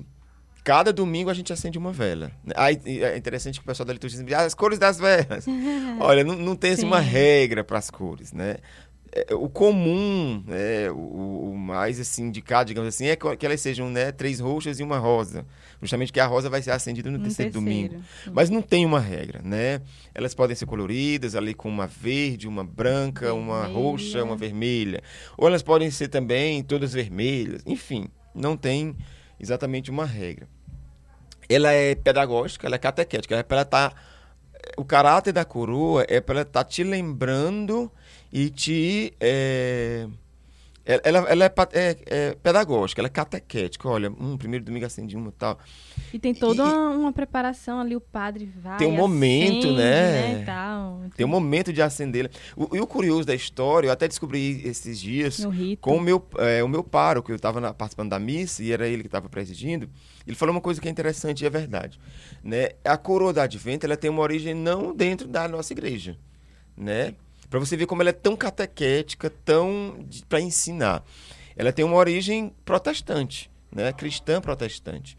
cada 0.64 0.90
domingo 0.90 1.28
a 1.28 1.34
gente 1.34 1.52
acende 1.52 1.76
uma 1.76 1.92
vela. 1.92 2.32
Aí 2.56 2.80
é 2.86 3.16
interessante 3.16 3.58
que 3.58 3.64
o 3.64 3.66
pessoal 3.66 3.86
da 3.86 3.92
liturgia 3.92 4.24
diz, 4.24 4.34
ah, 4.34 4.44
as 4.44 4.54
cores 4.54 4.78
das 4.78 4.98
velas. 4.98 5.44
Olha, 6.00 6.24
não, 6.24 6.34
não 6.34 6.56
tem 6.56 6.72
assim, 6.72 6.86
uma 6.86 6.98
regra 7.00 7.62
para 7.62 7.78
as 7.78 7.90
cores, 7.90 8.32
né? 8.32 8.56
É, 9.10 9.34
o 9.34 9.48
comum, 9.48 10.42
né, 10.46 10.90
o, 10.90 11.50
o, 11.50 11.56
mais 11.56 11.98
assim, 11.98 12.24
indicado, 12.24 12.68
digamos 12.68 12.88
assim, 12.88 13.06
é 13.06 13.16
que 13.16 13.46
elas 13.46 13.60
sejam 13.60 13.88
né, 13.88 14.12
três 14.12 14.38
roxas 14.38 14.80
e 14.80 14.82
uma 14.82 14.98
rosa. 14.98 15.46
Justamente 15.80 16.12
que 16.12 16.20
a 16.20 16.26
rosa 16.26 16.50
vai 16.50 16.60
ser 16.60 16.72
acendida 16.72 17.10
no, 17.10 17.18
terceiro, 17.18 17.52
terceiro, 17.52 17.64
domingo. 17.64 18.04
Mas 18.32 18.50
não 18.50 18.60
tem 18.60 18.84
uma 18.84 19.00
regra, 19.00 19.40
né? 19.42 19.80
Elas 20.14 20.34
podem 20.34 20.54
ser 20.54 20.66
coloridas, 20.66 21.34
ali 21.34 21.54
com 21.54 21.68
uma 21.68 21.86
verde, 21.86 22.46
uma 22.46 22.64
branca, 22.64 23.26
vermelha. 23.26 23.42
uma 23.42 23.66
roxa, 23.66 24.22
uma 24.22 24.36
vermelha. 24.36 25.02
Ou 25.36 25.48
elas 25.48 25.62
podem 25.62 25.90
ser 25.90 26.08
também 26.08 26.62
todas 26.62 26.92
vermelhas. 26.92 27.62
Enfim, 27.64 28.08
não 28.34 28.56
tem 28.56 28.94
exatamente 29.38 29.90
uma 29.90 30.04
regra. 30.04 30.48
Ela 31.48 31.72
é 31.72 31.94
pedagógica, 31.94 32.66
ela 32.66 32.76
é 32.76 32.78
catequética, 32.78 33.34
ela 33.34 33.40
é 33.40 33.44
para 33.44 33.62
estar 33.62 33.90
tá, 33.90 33.96
o 34.76 34.84
caráter 34.84 35.32
da 35.32 35.44
coroa 35.44 36.04
é 36.08 36.20
para 36.20 36.42
estar 36.42 36.64
tá 36.64 36.68
te 36.68 36.82
lembrando 36.84 37.90
e 38.32 38.50
te 38.50 39.14
é, 39.20 40.06
ela, 41.04 41.18
ela 41.18 41.44
é, 41.44 41.52
é, 41.72 41.96
é, 42.06 42.34
pedagógica, 42.42 43.02
ela 43.02 43.08
é 43.08 43.10
catequética. 43.10 43.86
Olha, 43.86 44.10
um 44.10 44.38
primeiro 44.38 44.64
domingo 44.64 44.86
acendi 44.86 45.18
uma 45.18 45.30
tal. 45.30 45.58
E 46.14 46.18
tem 46.18 46.32
toda 46.32 46.62
e, 46.62 46.64
uma, 46.64 46.88
uma, 46.88 47.12
preparação 47.12 47.78
ali, 47.78 47.94
o 47.94 48.00
padre 48.00 48.50
vai. 48.56 48.78
Tem 48.78 48.88
um 48.88 48.96
momento, 48.96 49.66
acende, 49.66 49.76
né? 49.76 50.34
né 50.38 50.44
tal. 50.46 51.02
Tem 51.14 51.26
um 51.26 51.28
momento 51.28 51.74
de 51.74 51.82
acender. 51.82 52.30
O, 52.56 52.74
e 52.74 52.80
o 52.80 52.86
curioso 52.86 53.26
da 53.26 53.34
história, 53.34 53.88
eu 53.88 53.92
até 53.92 54.08
descobri 54.08 54.66
esses 54.66 54.98
dias 54.98 55.46
com 55.82 55.98
o 55.98 56.00
meu, 56.00 56.26
é, 56.38 56.64
o 56.64 56.68
meu 56.68 56.82
pároco, 56.82 57.30
eu 57.30 57.36
estava 57.36 57.74
participando 57.74 58.08
da 58.08 58.18
missa 58.18 58.62
e 58.62 58.72
era 58.72 58.88
ele 58.88 59.02
que 59.02 59.08
estava 59.08 59.28
presidindo. 59.28 59.90
Ele 60.26 60.36
falou 60.36 60.54
uma 60.54 60.60
coisa 60.62 60.80
que 60.80 60.88
é 60.88 60.90
interessante 60.90 61.42
e 61.42 61.46
é 61.46 61.50
verdade. 61.50 62.00
Né? 62.42 62.70
A 62.82 62.96
coroa 62.96 63.34
da 63.34 63.42
Advento 63.42 63.84
ela 63.84 63.96
tem 63.96 64.08
uma 64.08 64.22
origem 64.22 64.54
não 64.54 64.96
dentro 64.96 65.28
da 65.28 65.46
nossa 65.46 65.70
igreja. 65.74 66.16
Né? 66.74 67.14
Para 67.50 67.58
você 67.58 67.76
ver 67.76 67.86
como 67.86 68.02
ela 68.02 68.10
é 68.10 68.12
tão 68.12 68.36
catequética, 68.36 69.30
tão 69.44 70.06
para 70.28 70.40
ensinar. 70.40 71.02
Ela 71.56 71.72
tem 71.72 71.84
uma 71.84 71.96
origem 71.96 72.52
protestante, 72.64 73.50
né? 73.74 73.92
Cristã 73.92 74.40
protestante, 74.40 75.16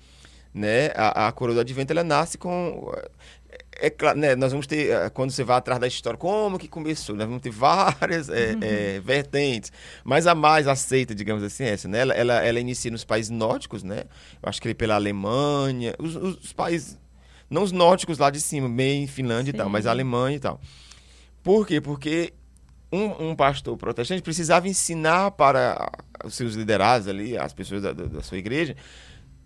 né? 0.53 0.87
A, 0.95 1.27
a 1.27 1.31
coroa 1.31 1.55
do 1.55 1.61
Advento 1.61 1.91
ela 1.91 2.03
nasce 2.03 2.37
com 2.37 2.91
é, 3.49 3.87
é 3.87 3.89
claro, 3.89 4.19
né, 4.19 4.35
nós 4.35 4.51
vamos 4.51 4.67
ter, 4.67 4.91
eh, 4.91 5.09
quando 5.09 5.31
você 5.31 5.43
vai 5.43 5.57
atrás 5.57 5.79
da 5.79 5.87
história, 5.87 6.17
como 6.17 6.59
que 6.59 6.67
começou? 6.67 7.15
Nós 7.15 7.25
vamos 7.25 7.41
ter 7.41 7.49
várias 7.49 8.29
é, 8.29 8.53
uhum. 8.53 8.59
é, 8.61 8.99
vertentes, 8.99 9.71
mas 10.03 10.27
a 10.27 10.35
mais 10.35 10.67
aceita, 10.67 11.15
digamos 11.15 11.43
assim, 11.43 11.63
é 11.63 11.69
essa, 11.69 11.87
né? 11.87 11.99
Ela, 11.99 12.13
ela, 12.13 12.45
ela, 12.45 12.59
inicia 12.59 12.91
nos 12.91 13.03
países 13.03 13.31
nórdicos, 13.31 13.81
né? 13.83 14.03
Eu 14.41 14.49
acho 14.49 14.61
que 14.61 14.73
pela 14.75 14.95
Alemanha, 14.95 15.95
os, 15.97 16.15
os, 16.15 16.53
países, 16.53 16.97
não 17.49 17.63
os 17.63 17.71
nórdicos 17.71 18.19
lá 18.19 18.29
de 18.29 18.39
cima, 18.39 18.69
bem 18.69 19.07
Finlândia 19.07 19.51
Sim. 19.51 19.57
e 19.57 19.59
tal, 19.59 19.69
mas 19.69 19.87
a 19.87 19.91
Alemanha 19.91 20.37
e 20.37 20.39
tal. 20.39 20.61
Por 21.43 21.65
quê? 21.65 21.79
Porque 21.79 22.33
um, 22.91 23.29
um, 23.29 23.35
pastor 23.35 23.77
protestante 23.77 24.21
precisava 24.21 24.67
ensinar 24.67 25.31
para 25.31 25.91
os 26.23 26.35
seus 26.35 26.55
liderados 26.55 27.07
ali, 27.07 27.37
as 27.37 27.53
pessoas 27.53 27.81
da, 27.81 27.93
da 27.93 28.21
sua 28.21 28.37
igreja, 28.37 28.75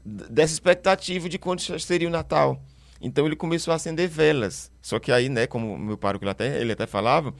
dessa 0.05 0.53
expectativa 0.53 1.29
de 1.29 1.37
quando 1.37 1.59
seria 1.79 2.07
o 2.07 2.11
Natal. 2.11 2.61
Então 3.01 3.25
ele 3.25 3.35
começou 3.35 3.73
a 3.73 3.75
acender 3.75 4.07
velas. 4.07 4.71
Só 4.81 4.97
que 4.97 5.11
aí, 5.11 5.27
né, 5.27 5.45
como 5.45 5.77
meu 5.77 5.97
pároco 5.97 6.23
ele 6.23 6.31
até, 6.31 6.61
ele 6.61 6.71
até 6.71 6.87
falava, 6.87 7.33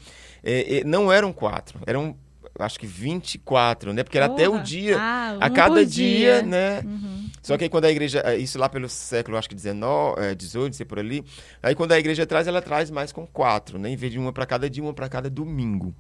é, 0.43 0.79
é, 0.79 0.83
não 0.83 1.11
eram 1.11 1.31
quatro, 1.31 1.79
eram 1.87 2.17
acho 2.59 2.79
que 2.79 2.85
24, 2.85 3.93
né? 3.93 4.03
Porque 4.03 4.17
era 4.17 4.29
Porra. 4.29 4.41
até 4.41 4.49
o 4.49 4.61
dia, 4.61 4.97
ah, 4.99 5.37
a 5.39 5.49
cada 5.49 5.85
dia, 5.85 5.85
dia, 5.85 6.41
né? 6.43 6.81
Uhum. 6.81 7.22
Só 7.43 7.58
que 7.58 7.65
aí 7.65 7.69
quando 7.69 7.86
a 7.86 7.91
igreja, 7.91 8.21
é, 8.25 8.38
isso 8.38 8.58
lá 8.58 8.69
pelo 8.69 8.88
século, 8.88 9.38
acho 9.38 9.49
que 9.49 9.56
19, 9.56 10.19
é, 10.19 10.34
18, 10.34 10.75
sei 10.77 10.86
por 10.86 10.97
ali, 10.97 11.23
aí 11.62 11.75
quando 11.75 11.91
a 11.91 11.99
igreja 11.99 12.25
traz, 12.25 12.47
ela 12.47 12.62
traz 12.62 12.89
mais 12.89 13.12
com 13.12 13.27
quatro, 13.27 13.77
né? 13.77 13.89
Em 13.89 13.97
vez 13.97 14.13
de 14.13 14.17
uma 14.17 14.32
para 14.32 14.45
cada 14.45 14.69
dia, 14.69 14.82
uma 14.82 14.93
para 14.93 15.10
cada 15.10 15.29
domingo. 15.29 15.93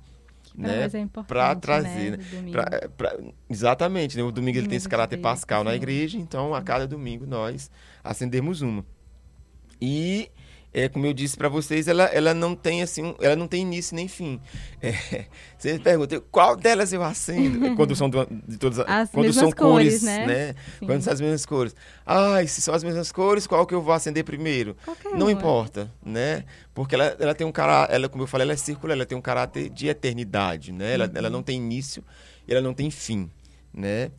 Né? 0.55 0.85
É 0.85 1.23
para 1.27 1.55
trazer, 1.55 2.11
né? 2.11 2.17
né? 2.17 2.51
Pra, 2.51 2.69
é, 2.71 2.87
pra, 2.87 3.17
exatamente, 3.49 4.15
né? 4.15 4.23
o 4.23 4.31
domingo 4.31 4.57
ele 4.57 4.67
tem 4.67 4.77
esse 4.77 4.87
caráter 4.87 5.17
pascal 5.17 5.63
na 5.63 5.75
igreja, 5.75 6.17
então 6.17 6.55
a 6.55 6.61
cada 6.61 6.87
domingo 6.87 7.25
nós 7.25 7.69
acendemos 8.03 8.61
uma. 8.61 8.85
E 9.81 10.29
é, 10.73 10.89
como 10.89 11.05
eu 11.05 11.13
disse 11.13 11.37
para 11.37 11.47
vocês, 11.47 11.87
ela, 11.87 12.05
ela 12.05 12.33
não 12.33 12.55
tem 12.55 12.81
assim, 12.81 13.13
ela 13.21 13.35
não 13.35 13.47
tem 13.47 13.61
início 13.61 13.95
nem 13.95 14.07
fim. 14.07 14.41
É, 14.81 15.25
você 15.55 15.77
pergunta 15.77 16.19
qual 16.31 16.55
delas 16.55 16.91
eu 16.91 17.03
acendo 17.03 17.75
quando 17.77 17.95
são 17.95 18.09
de 18.09 18.57
todas 18.57 18.79
as 18.79 19.11
quando 19.11 19.31
são 19.31 19.51
cores, 19.51 20.01
cores 20.01 20.03
né? 20.03 20.25
né? 20.25 20.55
Quando 20.79 21.01
são 21.01 21.13
as 21.13 21.21
mesmas 21.21 21.45
cores. 21.45 21.75
Ai, 22.03 22.47
se 22.47 22.59
são 22.59 22.73
as 22.73 22.83
mesmas 22.83 23.11
cores, 23.11 23.45
qual 23.45 23.67
que 23.67 23.75
eu 23.75 23.81
vou 23.81 23.93
acender 23.93 24.23
primeiro? 24.23 24.75
Qualquer 24.83 25.15
não 25.15 25.29
importa, 25.29 25.91
né? 26.03 26.43
Porque 26.73 26.95
ela, 26.95 27.15
ela 27.19 27.35
tem 27.35 27.45
um 27.45 27.51
caráter, 27.51 27.93
ela 27.93 28.09
como 28.09 28.23
eu 28.23 28.27
falei, 28.27 28.45
ela 28.45 28.53
é 28.53 28.57
circular, 28.57 28.95
ela 28.95 29.05
tem 29.05 29.17
um 29.17 29.21
caráter 29.21 29.69
de 29.69 29.87
eternidade, 29.87 30.71
né? 30.71 30.95
Ela, 30.95 31.05
uhum. 31.05 31.11
ela 31.13 31.29
não 31.29 31.43
tem 31.43 31.57
início 31.57 32.03
e 32.47 32.51
ela 32.51 32.61
não 32.61 32.73
tem 32.73 32.89
fim, 32.89 33.29
né? 33.71 34.09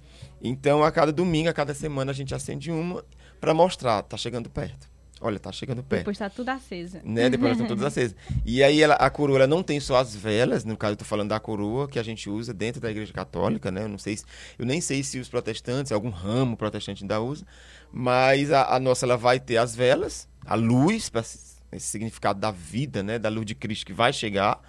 Então, 0.40 0.84
a 0.84 0.92
cada 0.92 1.10
domingo, 1.10 1.48
a 1.48 1.52
cada 1.52 1.74
semana 1.74 2.12
a 2.12 2.14
gente 2.14 2.32
acende 2.32 2.70
uma 2.70 3.04
para 3.40 3.52
mostrar, 3.52 4.02
tá 4.02 4.16
chegando 4.16 4.48
perto. 4.48 4.93
Olha, 5.24 5.38
tá 5.38 5.50
chegando 5.50 5.82
perto. 5.82 6.02
Depois 6.02 6.18
tá 6.18 6.28
tudo 6.28 6.50
acesa. 6.50 7.00
Né? 7.02 7.30
Depois 7.30 7.52
estão 7.52 7.66
todas 7.66 7.82
acesas. 7.82 8.14
E 8.44 8.62
aí 8.62 8.82
ela, 8.82 8.94
a 8.96 9.08
coroa 9.08 9.38
ela 9.38 9.46
não 9.46 9.62
tem 9.62 9.80
só 9.80 9.96
as 9.96 10.14
velas, 10.14 10.66
no 10.66 10.76
caso 10.76 10.92
eu 10.92 10.96
tô 10.98 11.04
falando 11.06 11.30
da 11.30 11.40
coroa 11.40 11.88
que 11.88 11.98
a 11.98 12.02
gente 12.02 12.28
usa 12.28 12.52
dentro 12.52 12.78
da 12.78 12.90
igreja 12.90 13.10
católica, 13.10 13.70
né? 13.70 13.84
Eu 13.84 13.88
não 13.88 13.96
sei 13.96 14.18
se, 14.18 14.24
eu 14.58 14.66
nem 14.66 14.82
sei 14.82 15.02
se 15.02 15.18
os 15.18 15.26
protestantes, 15.26 15.92
algum 15.92 16.10
ramo 16.10 16.58
protestante 16.58 17.04
ainda 17.04 17.22
usa, 17.22 17.46
mas 17.90 18.52
a, 18.52 18.74
a 18.74 18.78
nossa 18.78 19.06
ela 19.06 19.16
vai 19.16 19.40
ter 19.40 19.56
as 19.56 19.74
velas, 19.74 20.28
a 20.44 20.54
luz, 20.54 21.08
para 21.08 21.22
esse 21.22 21.86
significado 21.86 22.38
da 22.38 22.50
vida, 22.50 23.02
né? 23.02 23.18
Da 23.18 23.30
luz 23.30 23.46
de 23.46 23.54
Cristo 23.54 23.86
que 23.86 23.94
vai 23.94 24.12
chegar, 24.12 24.60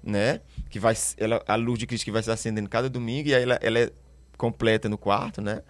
né? 0.00 0.40
Que 0.70 0.78
vai 0.78 0.94
ela, 1.16 1.42
a 1.48 1.56
luz 1.56 1.80
de 1.80 1.86
Cristo 1.88 2.04
que 2.04 2.12
vai 2.12 2.22
se 2.22 2.30
acendendo 2.30 2.68
cada 2.68 2.88
domingo 2.88 3.28
e 3.28 3.34
aí 3.34 3.42
ela, 3.42 3.58
ela 3.60 3.78
é 3.80 3.90
completa 4.38 4.88
no 4.88 4.96
quarto, 4.96 5.42
né? 5.42 5.62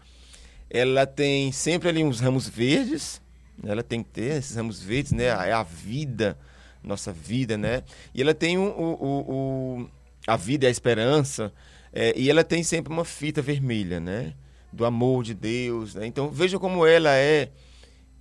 Ela 0.69 1.07
tem 1.07 1.51
sempre 1.53 1.89
ali 1.89 2.05
uns 2.05 2.21
ramos 2.21 2.47
verdes, 2.47 3.23
ela 3.65 3.83
tem 3.83 4.03
que 4.03 4.11
ter 4.11 4.37
esses 4.37 4.57
ramos 4.57 4.83
verdes, 4.83 5.13
né? 5.13 5.25
É 5.25 5.53
a 5.53 5.63
vida, 5.63 6.39
nossa 6.83 7.13
vida, 7.13 7.57
né? 7.57 7.83
E 8.15 8.21
ela 8.21 8.35
tem 8.35 8.59
o, 8.59 8.63
o, 8.63 9.81
o 9.81 9.91
a 10.27 10.37
vida 10.37 10.67
e 10.67 10.69
a 10.69 10.71
esperança. 10.71 11.53
É, 11.93 12.13
e 12.17 12.29
ela 12.29 12.45
tem 12.45 12.63
sempre 12.63 12.93
uma 12.93 13.05
fita 13.05 13.41
vermelha, 13.41 14.01
né? 14.01 14.35
Do 14.73 14.85
amor 14.85 15.23
de 15.23 15.35
Deus. 15.35 15.95
Né? 15.95 16.07
Então 16.07 16.31
veja 16.31 16.59
como 16.59 16.87
ela 16.87 17.15
é, 17.15 17.51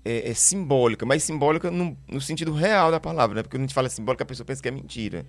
é, 0.04 0.30
é 0.30 0.34
simbólica, 0.34 1.06
mas 1.06 1.24
simbólica 1.24 1.70
no, 1.70 1.98
no, 2.08 2.22
sentido 2.22 2.54
real 2.54 2.92
da 2.92 3.00
palavra, 3.00 3.36
né? 3.36 3.42
Porque 3.44 3.58
quando 3.58 3.64
a 3.64 3.66
gente 3.66 3.74
fala 3.74 3.90
simbólica, 3.90 4.24
a 4.24 4.28
pessoa 4.28 4.46
pensa 4.46 4.62
que 4.62 4.68
é 4.68 4.72
mentira. 4.72 5.26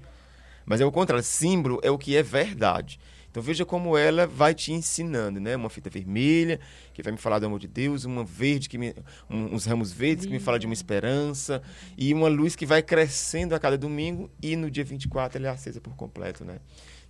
Mas 0.64 0.80
é 0.80 0.84
o 0.84 0.92
contrário, 0.92 1.24
símbolo 1.24 1.80
é 1.82 1.90
o 1.90 1.98
que 1.98 2.16
é 2.16 2.22
verdade. 2.22 3.00
Então 3.36 3.44
veja 3.44 3.66
como 3.66 3.98
ela 3.98 4.26
vai 4.26 4.54
te 4.54 4.72
ensinando, 4.72 5.38
né? 5.38 5.54
Uma 5.54 5.68
fita 5.68 5.90
vermelha, 5.90 6.58
que 6.94 7.02
vai 7.02 7.12
me 7.12 7.18
falar 7.18 7.38
do 7.38 7.44
amor 7.44 7.58
de 7.58 7.68
Deus, 7.68 8.06
uma 8.06 8.24
verde, 8.24 8.66
que 8.66 8.78
me, 8.78 8.94
um, 9.28 9.54
uns 9.54 9.66
ramos 9.66 9.92
verdes, 9.92 10.24
que 10.24 10.32
me 10.32 10.40
fala 10.40 10.58
de 10.58 10.64
uma 10.64 10.72
esperança, 10.72 11.60
e 11.98 12.14
uma 12.14 12.28
luz 12.28 12.56
que 12.56 12.64
vai 12.64 12.82
crescendo 12.82 13.54
a 13.54 13.58
cada 13.58 13.76
domingo, 13.76 14.30
e 14.42 14.56
no 14.56 14.70
dia 14.70 14.82
24 14.82 15.36
ela 15.36 15.48
é 15.48 15.50
acesa 15.50 15.82
por 15.82 15.94
completo, 15.94 16.46
né? 16.46 16.60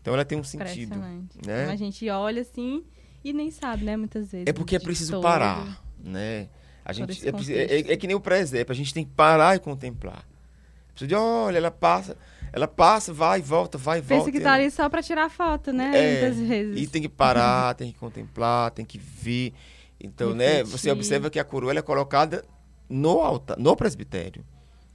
Então 0.03 0.15
ela 0.15 0.25
tem 0.25 0.37
um 0.37 0.43
sentido. 0.43 0.97
Né? 0.97 1.23
Então 1.37 1.71
a 1.71 1.77
gente 1.77 2.11
olha 2.11 2.43
assim 2.43 2.83
e 3.23 3.33
nem 3.33 3.53
sabe, 3.53 3.85
né, 3.85 3.97
muitas 3.97 4.33
vezes. 4.33 4.49
É 4.49 4.53
porque 4.53 4.75
é 4.75 4.81
preciso 4.81 5.13
todo. 5.13 5.23
parar, 5.23 5.81
né? 6.03 6.49
A 6.85 6.93
gente, 6.93 7.25
é, 7.25 7.31
é, 7.31 7.93
é, 7.93 7.97
que 7.97 8.09
nem 8.09 8.17
o 8.17 8.21
presépio, 8.21 8.73
a 8.73 8.77
gente 8.77 8.93
tem 8.93 9.05
que 9.05 9.13
parar 9.13 9.55
e 9.55 9.61
contemplar. 9.61 10.27
Precisa 10.89 11.07
de, 11.07 11.15
olha, 11.15 11.59
ela 11.59 11.71
passa, 11.71 12.17
ela 12.53 12.69
passa, 12.69 13.13
vai, 13.13 13.41
volta, 13.41 13.77
vai, 13.79 14.01
Pensa 14.01 14.15
volta. 14.15 14.25
Pensa 14.27 14.39
que 14.39 14.45
tá 14.45 14.53
ali 14.55 14.71
só 14.71 14.89
para 14.89 15.03
tirar 15.03 15.31
foto, 15.31 15.73
né? 15.73 15.93
É, 15.95 16.21
Muitas 16.29 16.49
vezes. 16.49 16.83
E 16.83 16.87
tem 16.87 17.03
que 17.03 17.09
parar, 17.09 17.75
tem 17.77 17.93
que 17.93 17.99
contemplar, 17.99 18.71
tem 18.71 18.85
que 18.85 18.99
ver. 18.99 19.53
Então, 20.01 20.35
né, 20.35 20.63
você 20.63 20.91
observa 20.91 21.31
que 21.31 21.39
a 21.39 21.45
coroa 21.45 21.73
é 21.73 21.83
colocada 21.83 22.45
no 22.89 23.21
altar, 23.21 23.59
no 23.59 23.75
presbitério, 23.75 24.45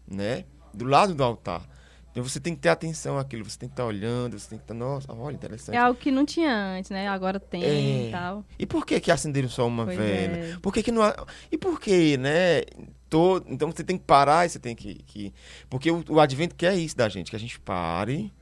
né? 0.08 0.46
Do 0.74 0.86
lado 0.86 1.14
do 1.14 1.24
altar. 1.24 1.68
Então 2.12 2.24
você 2.24 2.40
tem 2.42 2.54
que 2.54 2.62
ter 2.62 2.70
atenção 2.70 3.18
àquilo, 3.18 3.50
você 3.50 3.58
tem 3.58 3.70
que 3.70 3.74
estar 3.74 3.84
tá 3.84 3.88
olhando, 3.88 4.38
você 4.38 4.50
tem 4.50 4.58
que 4.58 4.66
estar, 4.66 4.74
tá, 4.74 4.80
nossa, 4.80 5.14
olha, 5.14 5.34
interessante. 5.34 5.76
É 5.76 5.80
algo 5.80 5.98
que 5.98 6.12
não 6.12 6.26
tinha 6.26 6.54
antes, 6.54 6.92
né? 6.92 7.08
Agora 7.08 7.40
tem 7.40 7.64
é. 7.64 8.08
e 8.08 8.12
tal. 8.12 8.46
E 8.60 8.66
por 8.66 8.86
que 8.86 9.00
que 9.00 9.12
acenderam 9.12 9.48
só 9.48 9.66
uma 9.66 9.86
pois 9.86 9.98
vela? 9.98 10.38
É. 10.38 10.58
Por 10.62 10.74
que 10.74 10.84
que 10.84 10.92
não... 10.92 11.02
E 11.50 11.58
por 11.58 11.80
que, 11.80 12.18
né? 12.18 12.64
Todo... 13.12 13.45
Então 13.47 13.71
você 13.71 13.84
tem 13.84 13.97
que 13.97 14.06
parar 14.06 14.47
e 14.47 14.50
você 14.50 14.58
tem 14.58 14.76
que... 14.76 14.95
que... 15.04 15.34
Porque 15.69 15.91
o, 15.91 16.04
o 16.10 16.19
advento 16.19 16.56
quer 16.56 16.74
isso 16.74 16.97
da 16.97 17.08
gente, 17.08 17.30
que 17.30 17.36
a 17.36 17.39
gente 17.39 17.60
pare 17.60 18.34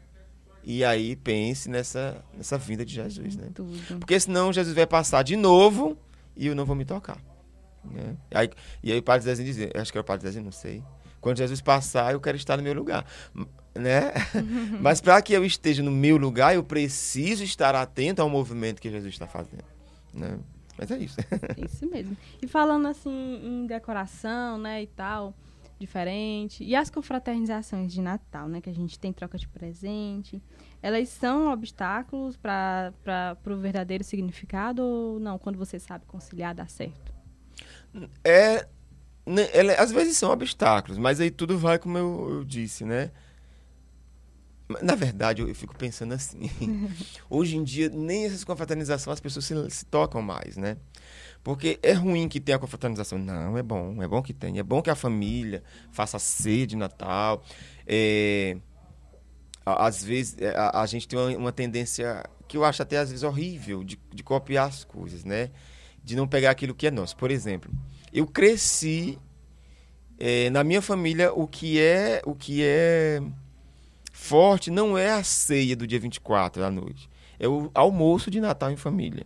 e 0.64 0.86
aí 0.86 1.18
pense 1.18 1.70
nessa, 1.70 2.24
nessa 2.38 2.58
vinda 2.58 2.86
de 2.86 2.94
Jesus, 2.94 3.36
né? 3.36 3.50
Tudo. 3.54 4.00
Porque 4.00 4.18
senão 4.18 4.54
Jesus 4.54 4.76
vai 4.76 4.86
passar 4.86 5.24
de 5.24 5.36
novo 5.36 5.98
e 6.38 6.48
eu 6.48 6.56
não 6.56 6.66
vou 6.66 6.76
me 6.76 6.86
tocar. 6.86 7.18
Né? 7.84 8.16
E, 8.32 8.38
aí, 8.38 8.50
e 8.84 8.92
aí 8.94 9.00
o 9.00 9.04
Padre 9.04 9.26
Zezinho 9.26 9.48
dizia, 9.48 9.72
acho 9.76 9.92
que 9.92 9.98
era 9.98 10.04
o 10.04 10.06
Padre 10.06 10.28
Zezinho, 10.28 10.46
não 10.46 10.52
sei 10.52 10.84
quando 11.20 11.38
Jesus 11.38 11.62
passar, 11.62 12.14
eu 12.14 12.20
quero 12.20 12.38
estar 12.38 12.58
no 12.58 12.64
meu 12.64 12.74
lugar. 12.74 13.06
Né? 13.76 14.12
Mas 14.80 15.02
para 15.02 15.22
que 15.22 15.34
eu 15.34 15.46
esteja 15.46 15.84
no 15.84 15.92
meu 15.92 16.18
lugar, 16.18 16.56
eu 16.56 16.64
preciso 16.64 17.44
estar 17.44 17.76
atento 17.76 18.22
ao 18.22 18.30
movimento 18.30 18.82
que 18.82 18.90
Jesus 18.90 19.14
está 19.14 19.28
fazendo. 19.28 19.64
Né? 20.14 20.38
Mas 20.80 20.92
é 20.92 20.98
isso. 20.98 21.18
isso 21.58 21.90
mesmo. 21.90 22.16
E 22.42 22.48
falando 22.48 22.88
assim 22.88 23.42
em 23.44 23.66
decoração, 23.66 24.58
né, 24.58 24.82
e 24.82 24.88
tal, 24.88 25.36
diferente. 25.78 26.64
E 26.64 26.76
as 26.76 26.90
confraternizações 26.90 27.92
de 27.92 28.02
Natal, 28.02 28.48
né, 28.48 28.62
que 28.62 28.70
a 28.70 28.74
gente 28.74 28.98
tem 28.98 29.12
troca 29.12 29.38
de 29.38 29.48
presente, 29.48 30.42
elas 30.82 31.10
são 31.10 31.52
obstáculos 31.52 32.38
para 32.38 32.94
o 33.46 33.58
verdadeiro 33.58 34.04
significado 34.04 34.82
ou 34.82 35.20
não? 35.20 35.38
Quando 35.38 35.58
você 35.58 35.78
sabe 35.78 36.06
conciliar, 36.06 36.56
dá 36.56 36.66
certo? 36.66 37.14
É 38.24 38.66
né, 39.26 39.48
ela, 39.54 39.74
às 39.74 39.92
vezes 39.92 40.18
são 40.18 40.32
obstáculos, 40.32 40.98
mas 40.98 41.20
aí 41.20 41.30
tudo 41.30 41.58
vai 41.58 41.78
como 41.78 41.98
eu, 41.98 42.28
eu 42.32 42.44
disse, 42.44 42.84
né? 42.86 43.12
Na 44.84 44.94
verdade, 44.94 45.42
eu, 45.42 45.56
fico 45.56 45.76
pensando 45.76 46.14
assim. 46.14 46.50
hoje 47.28 47.58
em 47.58 47.64
dia, 47.64 47.90
nem 47.90 48.26
essas 48.26 48.44
confraternizações 48.44 49.16
as 49.16 49.20
pessoas 49.20 49.46
se, 49.46 49.70
se, 49.72 49.86
tocam 49.86 50.22
mais, 50.22 50.58
né? 50.58 50.78
Porque 51.44 51.80
é 51.82 51.94
ruim 51.94 52.30
que 52.30 52.40
tenha 52.40 52.58
a 52.58 52.60
confraternização. 52.60 53.18
Não, 53.18 53.58
é 53.58 53.64
bom, 53.64 54.04
é 54.04 54.08
bom 54.08 54.22
que 54.22 54.32
tenha. 54.32 54.60
É 54.60 54.64
bom 54.64 54.80
que 54.80 54.92
a 54.92 54.96
família 54.96 55.64
faça 55.92 56.20
sede 56.20 56.68
de 56.68 56.76
Natal. 56.76 57.44
É, 57.88 58.58
às 59.66 60.04
vezes, 60.04 60.38
é, 60.38 60.56
a, 60.56 60.82
a 60.82 60.86
gente 60.86 61.08
tem 61.08 61.18
uma, 61.18 61.36
uma, 61.36 61.52
tendência 61.52 62.24
que 62.48 62.56
eu 62.56 62.64
acho 62.64 62.84
até 62.84 63.00
às 63.00 63.10
vezes 63.10 63.24
horrível 63.24 63.84
de, 63.84 64.00
de 64.14 64.22
copiar 64.22 64.68
as 64.68 64.84
coisas, 64.84 65.24
né? 65.24 65.50
De 66.04 66.16
não 66.16 66.28
pegar 66.28 66.52
aquilo 66.52 66.76
que 66.76 66.86
é 66.86 66.92
nosso. 66.92 67.18
Por 67.18 67.32
exemplo, 67.32 67.72
eu 68.14 68.28
cresci 68.28 69.18
é, 70.20 70.52
na 70.52 70.64
minha 70.64 70.82
família 70.82 71.34
o 71.34 71.48
que 71.48 71.80
é 71.80 72.22
o 72.24 72.36
que 72.36 72.62
é 72.64 73.20
forte 74.20 74.70
não 74.70 74.98
é 74.98 75.12
a 75.12 75.24
ceia 75.24 75.76
do 75.76 75.88
dia 75.88 76.00
24 76.00 76.62
da 76.62 76.70
noite, 76.70 77.10
é 77.40 77.48
o 77.48 77.72
almoço 77.74 78.30
de 78.30 78.42
Natal 78.42 78.70
em 78.70 78.76
família. 78.76 79.26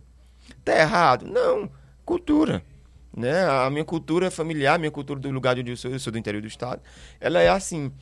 Tá 0.64 0.78
errado? 0.78 1.26
Não, 1.26 1.68
cultura. 2.04 2.64
Né? 3.14 3.44
A 3.44 3.68
minha 3.70 3.84
cultura 3.84 4.30
familiar, 4.30 4.76
a 4.76 4.78
minha 4.78 4.90
cultura 4.90 5.20
do 5.20 5.30
lugar 5.30 5.58
onde 5.58 5.72
eu 5.72 5.76
sou, 5.76 5.90
eu 5.90 5.98
sou 5.98 6.12
do 6.12 6.18
interior 6.18 6.40
do 6.40 6.46
estado, 6.46 6.80
ela 7.20 7.40
é 7.40 7.48
assim. 7.48 7.92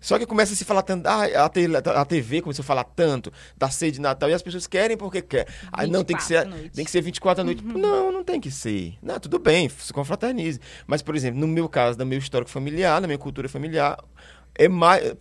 Só 0.00 0.16
que 0.18 0.26
começa 0.26 0.52
a 0.52 0.56
se 0.56 0.64
falar 0.64 0.82
tanto, 0.82 1.06
ah, 1.08 1.24
a, 1.44 2.04
TV 2.04 2.40
começou 2.40 2.62
a 2.62 2.66
falar 2.66 2.84
tanto 2.84 3.32
da 3.56 3.68
ceia 3.68 3.90
de 3.90 4.00
Natal 4.00 4.30
e 4.30 4.34
as 4.34 4.42
pessoas 4.42 4.66
querem 4.66 4.96
porque 4.96 5.20
quer. 5.20 5.48
Ah, 5.72 5.86
não, 5.86 6.04
tem 6.04 6.16
que 6.16 6.22
ser, 6.22 6.46
tem 6.70 6.84
que 6.84 6.90
ser 6.90 7.00
24 7.00 7.40
à 7.40 7.44
noite. 7.44 7.64
Uhum. 7.64 7.78
Não, 7.78 8.12
não 8.12 8.22
tem 8.22 8.40
que 8.40 8.50
ser. 8.50 8.96
Não, 9.02 9.18
tudo 9.18 9.40
bem, 9.40 9.68
se 9.68 9.92
confraternize. 9.92 10.60
Mas, 10.86 11.02
por 11.02 11.16
exemplo, 11.16 11.40
no 11.40 11.48
meu 11.48 11.68
caso, 11.68 11.98
no 11.98 12.06
meu 12.06 12.18
histórico 12.18 12.50
familiar, 12.50 13.00
na 13.00 13.08
minha 13.08 13.18
cultura 13.18 13.48
familiar, 13.48 13.98
é 14.58 14.68
mais 14.68 15.14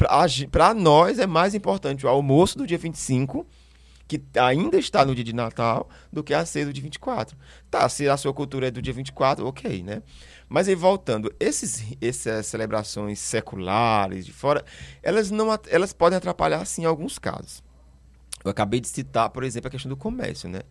para 0.51 0.73
nós 0.73 1.19
é 1.19 1.27
mais 1.27 1.55
importante 1.55 2.05
o 2.05 2.09
almoço 2.09 2.57
do 2.57 2.67
dia 2.67 2.77
25 2.77 3.45
que 4.07 4.21
ainda 4.39 4.77
está 4.77 5.03
no 5.05 5.13
dia 5.13 5.23
de 5.23 5.33
Natal 5.33 5.89
do 6.11 6.23
que 6.23 6.33
a 6.33 6.45
ceia 6.45 6.65
do 6.65 6.71
dia 6.71 6.81
24. 6.81 7.37
Tá, 7.69 7.87
se 7.89 8.07
a 8.07 8.15
sua 8.15 8.33
cultura 8.33 8.69
é 8.69 8.71
do 8.71 8.81
dia 8.81 8.93
24, 8.93 9.45
OK, 9.45 9.83
né? 9.83 10.01
Mas 10.47 10.69
aí 10.69 10.75
voltando, 10.75 11.33
esses, 11.39 11.83
essas 11.99 12.45
celebrações 12.45 13.19
seculares 13.19 14.25
de 14.25 14.31
fora, 14.31 14.63
elas 15.03 15.29
não 15.29 15.47
elas 15.67 15.91
podem 15.91 16.17
atrapalhar 16.17 16.65
sim 16.65 16.83
em 16.83 16.85
alguns 16.85 17.19
casos. 17.19 17.61
Eu 18.45 18.51
acabei 18.51 18.79
de 18.79 18.87
citar, 18.87 19.29
por 19.29 19.43
exemplo, 19.43 19.67
a 19.67 19.71
questão 19.71 19.89
do 19.89 19.97
comércio, 19.97 20.47
né? 20.47 20.61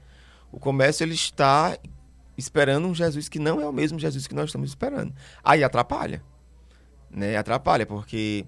O 0.51 0.59
comércio 0.59 1.05
ele 1.05 1.15
está 1.15 1.77
esperando 2.39 2.89
um 2.89 2.95
Jesus 2.95 3.29
que 3.29 3.39
não 3.39 3.61
é 3.61 3.67
o 3.67 3.73
mesmo 3.73 3.99
Jesus 3.99 4.27
que 4.27 4.35
nós 4.35 4.47
estamos 4.47 4.71
esperando. 4.71 5.13
Aí 5.45 5.63
atrapalha, 5.63 6.23
né? 7.11 7.37
Atrapalha 7.37 7.85
porque 7.85 8.47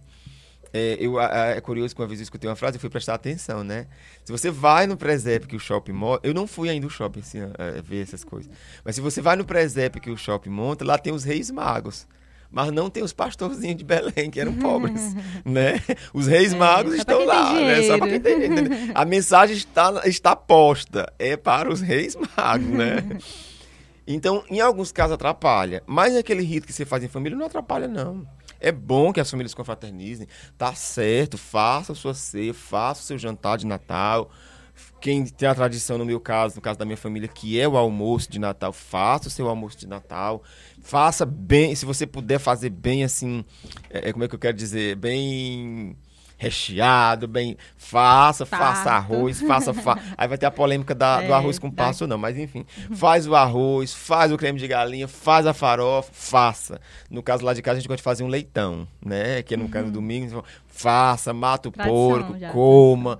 é, 0.72 0.96
eu, 1.00 1.20
é 1.20 1.60
curioso 1.60 1.94
que 1.94 2.00
uma 2.00 2.06
vez 2.06 2.20
eu 2.20 2.24
escutei 2.24 2.48
uma 2.48 2.56
frase 2.56 2.76
e 2.76 2.80
fui 2.80 2.90
prestar 2.90 3.14
atenção, 3.14 3.64
né? 3.64 3.86
Se 4.24 4.32
você 4.32 4.50
vai 4.50 4.86
no 4.86 4.96
presépio 4.96 5.48
que 5.48 5.56
o 5.56 5.60
shopping 5.60 5.92
monta... 5.92 6.26
Eu 6.26 6.34
não 6.34 6.46
fui 6.46 6.68
ainda 6.68 6.84
no 6.84 6.90
shopping 6.90 7.20
assim, 7.20 7.38
é, 7.58 7.80
ver 7.82 8.02
essas 8.02 8.24
coisas. 8.24 8.50
Mas 8.84 8.94
se 8.94 9.00
você 9.00 9.20
vai 9.20 9.36
no 9.36 9.44
presépio 9.44 10.00
que 10.00 10.10
o 10.10 10.16
shopping 10.16 10.50
monta, 10.50 10.84
lá 10.84 10.98
tem 10.98 11.12
os 11.12 11.24
reis 11.24 11.50
magos. 11.50 12.06
Mas 12.50 12.72
não 12.72 12.88
tem 12.88 13.02
os 13.02 13.12
pastorzinhos 13.12 13.76
de 13.76 13.84
Belém, 13.84 14.30
que 14.30 14.40
eram 14.40 14.54
pobres, 14.56 15.14
né? 15.44 15.80
Os 16.14 16.26
reis 16.26 16.52
é, 16.54 16.56
magos 16.56 16.94
estão 16.94 17.24
lá, 17.24 17.52
né? 17.52 17.82
Só 17.82 17.98
para 17.98 18.08
quem 18.08 18.20
tem 18.20 18.36
A 18.94 19.04
mensagem 19.04 19.56
está, 19.56 20.02
está 20.06 20.34
posta. 20.34 21.12
É 21.18 21.36
para 21.36 21.70
os 21.70 21.80
reis 21.80 22.16
magos, 22.36 22.68
né? 22.68 23.04
Então, 24.10 24.42
em 24.48 24.58
alguns 24.58 24.90
casos 24.90 25.12
atrapalha. 25.12 25.82
Mas 25.86 26.16
aquele 26.16 26.42
rito 26.42 26.66
que 26.66 26.72
você 26.72 26.86
faz 26.86 27.04
em 27.04 27.08
família 27.08 27.36
não 27.36 27.44
atrapalha, 27.44 27.86
não. 27.86 28.26
É 28.60 28.72
bom 28.72 29.12
que 29.12 29.20
as 29.20 29.30
famílias 29.30 29.54
confraternizem. 29.54 30.26
Tá 30.56 30.74
certo, 30.74 31.38
faça 31.38 31.92
a 31.92 31.94
sua 31.94 32.14
ceia, 32.14 32.52
faça 32.52 33.02
o 33.02 33.04
seu 33.04 33.18
jantar 33.18 33.58
de 33.58 33.66
Natal. 33.66 34.30
Quem 35.00 35.24
tem 35.24 35.48
a 35.48 35.54
tradição, 35.54 35.96
no 35.96 36.04
meu 36.04 36.20
caso, 36.20 36.56
no 36.56 36.62
caso 36.62 36.78
da 36.78 36.84
minha 36.84 36.96
família, 36.96 37.28
que 37.28 37.58
é 37.58 37.68
o 37.68 37.76
almoço 37.76 38.30
de 38.30 38.38
Natal, 38.38 38.72
faça 38.72 39.28
o 39.28 39.30
seu 39.30 39.48
almoço 39.48 39.76
de 39.76 39.86
Natal. 39.86 40.42
Faça 40.82 41.24
bem, 41.24 41.74
se 41.74 41.84
você 41.84 42.06
puder 42.06 42.38
fazer 42.38 42.70
bem 42.70 43.04
assim, 43.04 43.44
é, 43.90 44.08
é 44.08 44.12
como 44.12 44.24
é 44.24 44.28
que 44.28 44.34
eu 44.34 44.38
quero 44.38 44.56
dizer? 44.56 44.96
Bem 44.96 45.96
recheado, 46.38 47.26
bem. 47.26 47.56
Faça, 47.76 48.46
faça 48.46 48.90
arroz, 48.92 49.42
faça. 49.42 49.74
Fa... 49.74 49.98
Aí 50.16 50.28
vai 50.28 50.38
ter 50.38 50.46
a 50.46 50.50
polêmica 50.50 50.94
da, 50.94 51.20
é, 51.22 51.26
do 51.26 51.34
arroz 51.34 51.58
com 51.58 51.70
passo 51.70 52.06
não, 52.06 52.16
mas 52.16 52.38
enfim. 52.38 52.64
Faz 52.94 53.26
o 53.26 53.34
arroz, 53.34 53.92
faz 53.92 54.32
o 54.32 54.36
creme 54.38 54.58
de 54.58 54.68
galinha, 54.68 55.08
faz 55.08 55.46
a 55.46 55.52
farofa, 55.52 56.10
faça. 56.12 56.80
No 57.10 57.22
caso 57.22 57.44
lá 57.44 57.52
de 57.52 57.60
casa, 57.60 57.78
a 57.78 57.80
gente 57.80 57.88
gosta 57.88 57.98
de 57.98 58.02
fazer 58.04 58.22
um 58.22 58.28
leitão, 58.28 58.86
né? 59.04 59.42
Que 59.42 59.54
é 59.54 59.56
no 59.56 59.64
uhum. 59.64 59.70
caso 59.70 59.86
do 59.86 59.92
domingo. 59.92 60.26
Então, 60.26 60.44
faça, 60.68 61.34
mata 61.34 61.68
o 61.68 61.72
Tradição, 61.72 61.94
porco, 61.94 62.38
já. 62.38 62.50
coma. 62.50 63.18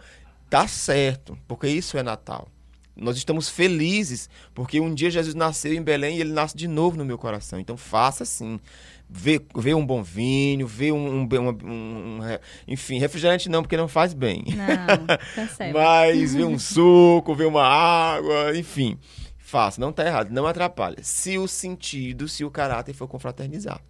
Tá 0.48 0.66
certo, 0.66 1.36
porque 1.46 1.68
isso 1.68 1.98
é 1.98 2.02
Natal. 2.02 2.48
Nós 2.98 3.16
estamos 3.16 3.48
felizes 3.48 4.28
porque 4.54 4.80
um 4.80 4.92
dia 4.92 5.10
Jesus 5.10 5.34
nasceu 5.34 5.72
em 5.72 5.82
Belém 5.82 6.16
e 6.16 6.20
ele 6.20 6.32
nasce 6.32 6.56
de 6.56 6.66
novo 6.66 6.96
no 6.96 7.04
meu 7.04 7.16
coração. 7.16 7.58
Então 7.60 7.76
faça 7.76 8.24
assim 8.24 8.58
ver, 9.08 9.46
ver 9.56 9.74
um 9.74 9.84
bom 9.84 10.02
vinho, 10.02 10.66
ver 10.66 10.92
um, 10.92 11.22
um, 11.22 11.28
um, 11.32 11.48
um, 11.64 12.18
Enfim, 12.66 12.98
refrigerante 12.98 13.48
não, 13.48 13.62
porque 13.62 13.76
não 13.76 13.88
faz 13.88 14.12
bem. 14.12 14.44
Não, 14.48 15.06
tá 15.06 15.18
Mas 15.72 16.34
ver 16.34 16.44
um 16.44 16.58
suco, 16.58 17.34
ver 17.34 17.46
uma 17.46 17.64
água, 17.64 18.56
enfim. 18.56 18.98
Faça, 19.38 19.80
não 19.80 19.90
está 19.90 20.04
errado, 20.04 20.30
não 20.30 20.46
atrapalha. 20.46 20.98
Se 21.00 21.38
o 21.38 21.48
sentido, 21.48 22.28
se 22.28 22.44
o 22.44 22.50
caráter 22.50 22.92
for 22.92 23.08
confraternizar. 23.08 23.80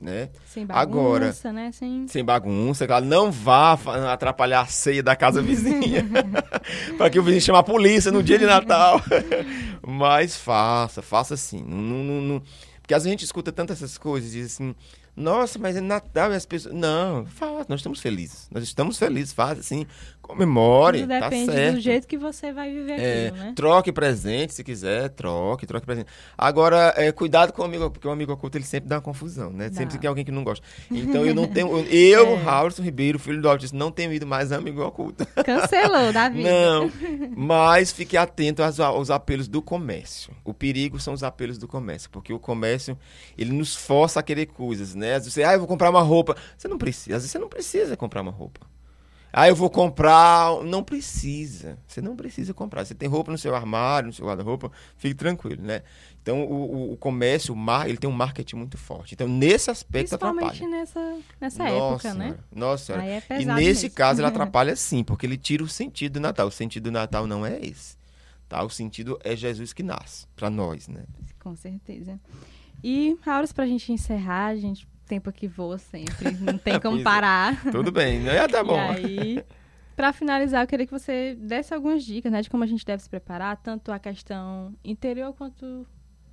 Né? 0.00 0.28
Sem 0.46 0.64
bagunça, 0.64 0.80
Agora, 0.80 1.36
né? 1.52 1.72
Sem... 1.72 2.06
sem 2.06 2.24
bagunça, 2.24 2.86
claro, 2.86 3.04
não 3.04 3.32
vá 3.32 3.72
atrapalhar 4.12 4.60
a 4.60 4.66
ceia 4.66 5.02
da 5.02 5.16
casa 5.16 5.42
vizinha. 5.42 6.06
para 6.96 7.10
que 7.10 7.18
o 7.18 7.22
vizinho 7.22 7.42
chame 7.42 7.58
a 7.58 7.62
polícia 7.62 8.12
no 8.12 8.22
dia 8.22 8.38
de 8.38 8.46
Natal. 8.46 9.00
Mas 9.86 10.36
faça, 10.36 11.02
faça 11.02 11.34
assim. 11.34 11.64
Não, 11.64 12.04
não, 12.04 12.20
não, 12.20 12.42
porque 12.80 12.94
às 12.94 13.02
vezes 13.02 13.08
a 13.08 13.10
gente 13.10 13.24
escuta 13.24 13.52
tantas 13.52 13.82
essas 13.82 13.98
coisas, 13.98 14.32
diz 14.32 14.46
assim, 14.46 14.74
Nossa, 15.14 15.58
mas 15.58 15.76
é 15.76 15.80
Natal 15.80 16.32
e 16.32 16.36
as 16.36 16.46
pessoas. 16.46 16.74
Não, 16.74 17.26
faz, 17.26 17.68
nós 17.68 17.80
estamos 17.80 18.00
felizes. 18.00 18.48
Nós 18.50 18.64
estamos 18.64 18.98
felizes, 18.98 19.32
faz 19.32 19.58
assim, 19.58 19.86
comemore. 20.28 21.00
Tudo 21.00 21.08
tá 21.08 21.20
depende 21.28 21.52
certo. 21.52 21.74
do 21.74 21.80
jeito 21.80 22.06
que 22.06 22.18
você 22.18 22.52
vai 22.52 22.70
viver 22.70 23.00
É, 23.00 23.26
aquilo, 23.28 23.44
né? 23.44 23.52
Troque 23.56 23.90
presente, 23.90 24.54
se 24.54 24.62
quiser, 24.62 25.08
troque, 25.08 25.66
troque 25.66 25.86
presente. 25.86 26.08
Agora, 26.36 26.92
é, 26.96 27.10
cuidado 27.10 27.52
com 27.52 27.62
o 27.62 27.64
amigo, 27.64 27.90
porque 27.90 28.06
o 28.06 28.10
amigo 28.10 28.32
oculto 28.32 28.58
ele 28.58 28.64
sempre 28.64 28.88
dá 28.88 28.96
uma 28.96 29.02
confusão, 29.02 29.50
né? 29.50 29.70
Sempre 29.70 29.94
Dá. 29.94 30.00
tem 30.00 30.08
alguém 30.08 30.24
que 30.24 30.30
não 30.30 30.44
gosta. 30.44 30.64
Então 30.90 31.24
eu 31.24 31.34
não 31.34 31.46
tenho. 31.46 31.68
Eu, 31.86 32.28
É. 32.38 32.42
Raulson 32.42 32.82
Ribeiro, 32.82 33.18
filho 33.18 33.40
do 33.40 33.48
autista, 33.48 33.76
não 33.76 33.90
tenho 33.90 34.12
ido 34.12 34.26
mais 34.26 34.52
a 34.52 34.56
amigo 34.56 34.82
oculto. 34.82 35.26
Cancelou 35.44 36.12
da 36.12 36.28
vida. 36.28 36.50
Não, 36.50 36.90
mas 37.34 37.90
fique 37.90 38.16
atento 38.16 38.62
aos, 38.62 38.78
aos 38.78 39.10
apelos 39.10 39.48
do 39.48 39.62
comércio. 39.62 40.32
O 40.44 40.52
perigo 40.52 41.00
são 41.00 41.14
os 41.14 41.22
apelos 41.22 41.56
do 41.58 41.66
comércio, 41.66 42.10
porque 42.10 42.32
o 42.32 42.38
comércio, 42.38 42.98
ele 43.36 43.52
nos 43.52 43.74
força 43.74 44.20
a 44.20 44.22
querer 44.22 44.46
coisas, 44.46 44.94
né? 44.94 45.14
Às 45.14 45.22
vezes 45.22 45.34
você, 45.34 45.42
ah, 45.42 45.54
eu 45.54 45.58
vou 45.58 45.68
comprar 45.68 45.90
uma 45.90 46.02
roupa. 46.02 46.36
Você 46.56 46.68
não 46.68 46.76
precisa, 46.76 47.16
às 47.16 47.22
vezes 47.22 47.30
você 47.30 47.38
não 47.38 47.48
precisa 47.48 47.96
comprar 47.96 48.20
uma 48.20 48.32
roupa. 48.32 48.60
Ah, 49.32 49.48
eu 49.48 49.54
vou 49.54 49.68
comprar. 49.70 50.62
Não 50.64 50.82
precisa. 50.82 51.78
Você 51.86 52.00
não 52.00 52.16
precisa 52.16 52.54
comprar. 52.54 52.84
Você 52.84 52.94
tem 52.94 53.08
roupa 53.08 53.30
no 53.30 53.38
seu 53.38 53.54
armário, 53.54 54.06
no 54.08 54.12
seu 54.12 54.26
guarda-roupa, 54.26 54.70
fique 54.96 55.14
tranquilo, 55.14 55.62
né? 55.62 55.82
Então, 56.22 56.42
o, 56.44 56.54
o- 56.90 56.92
o 56.92 56.96
comércio, 56.96 57.54
o 57.54 57.56
mar, 57.56 57.88
ele 57.88 57.98
tem 57.98 58.08
um 58.08 58.12
marketing 58.12 58.56
muito 58.56 58.76
forte. 58.78 59.14
Então, 59.14 59.28
nesse 59.28 59.70
aspecto, 59.70 60.08
Principalmente 60.10 60.46
atrapalha. 60.64 60.70
nessa, 60.70 61.18
nessa 61.40 61.64
Nossa 61.64 62.08
época, 62.08 62.14
né? 62.14 62.36
Nossa. 62.54 62.98
Aí 62.98 63.10
é 63.10 63.22
E 63.40 63.44
nesse 63.44 63.82
mesmo. 63.84 63.90
caso 63.96 64.20
ele 64.20 64.26
atrapalha 64.28 64.74
sim, 64.76 65.02
porque 65.04 65.24
ele 65.26 65.36
tira 65.38 65.62
o 65.62 65.68
sentido 65.68 66.14
do 66.14 66.20
Natal. 66.20 66.48
O 66.48 66.50
sentido 66.52 66.84
do 66.84 66.90
Natal 66.92 67.26
não 67.26 67.44
é 67.46 67.58
esse. 67.60 67.96
Tá? 68.48 68.62
O 68.62 68.70
sentido 68.70 69.18
é 69.22 69.36
Jesus 69.36 69.72
que 69.74 69.82
nasce, 69.82 70.26
para 70.34 70.48
nós, 70.50 70.88
né? 70.88 71.04
Com 71.38 71.54
certeza. 71.54 72.18
E, 72.82 73.16
Rauros, 73.22 73.52
pra 73.52 73.66
gente 73.66 73.92
encerrar, 73.92 74.46
a 74.46 74.56
gente, 74.56 74.86
tempo 75.08 75.30
aqui 75.30 75.48
voa 75.48 75.78
sempre, 75.78 76.30
não 76.40 76.58
tem 76.58 76.78
como 76.78 77.00
é. 77.00 77.02
parar. 77.02 77.60
Tudo 77.72 77.90
bem, 77.90 78.20
né? 78.20 78.46
Tá 78.46 78.62
bom. 78.62 78.76
E 78.76 78.78
aí, 78.78 79.44
pra 79.96 80.12
finalizar, 80.12 80.62
eu 80.62 80.66
queria 80.66 80.86
que 80.86 80.92
você 80.92 81.34
desse 81.40 81.74
algumas 81.74 82.04
dicas, 82.04 82.30
né, 82.30 82.42
de 82.42 82.50
como 82.50 82.62
a 82.62 82.66
gente 82.66 82.84
deve 82.84 83.02
se 83.02 83.08
preparar, 83.08 83.56
tanto 83.56 83.90
a 83.90 83.98
questão 83.98 84.74
interior 84.84 85.32
quanto 85.32 85.86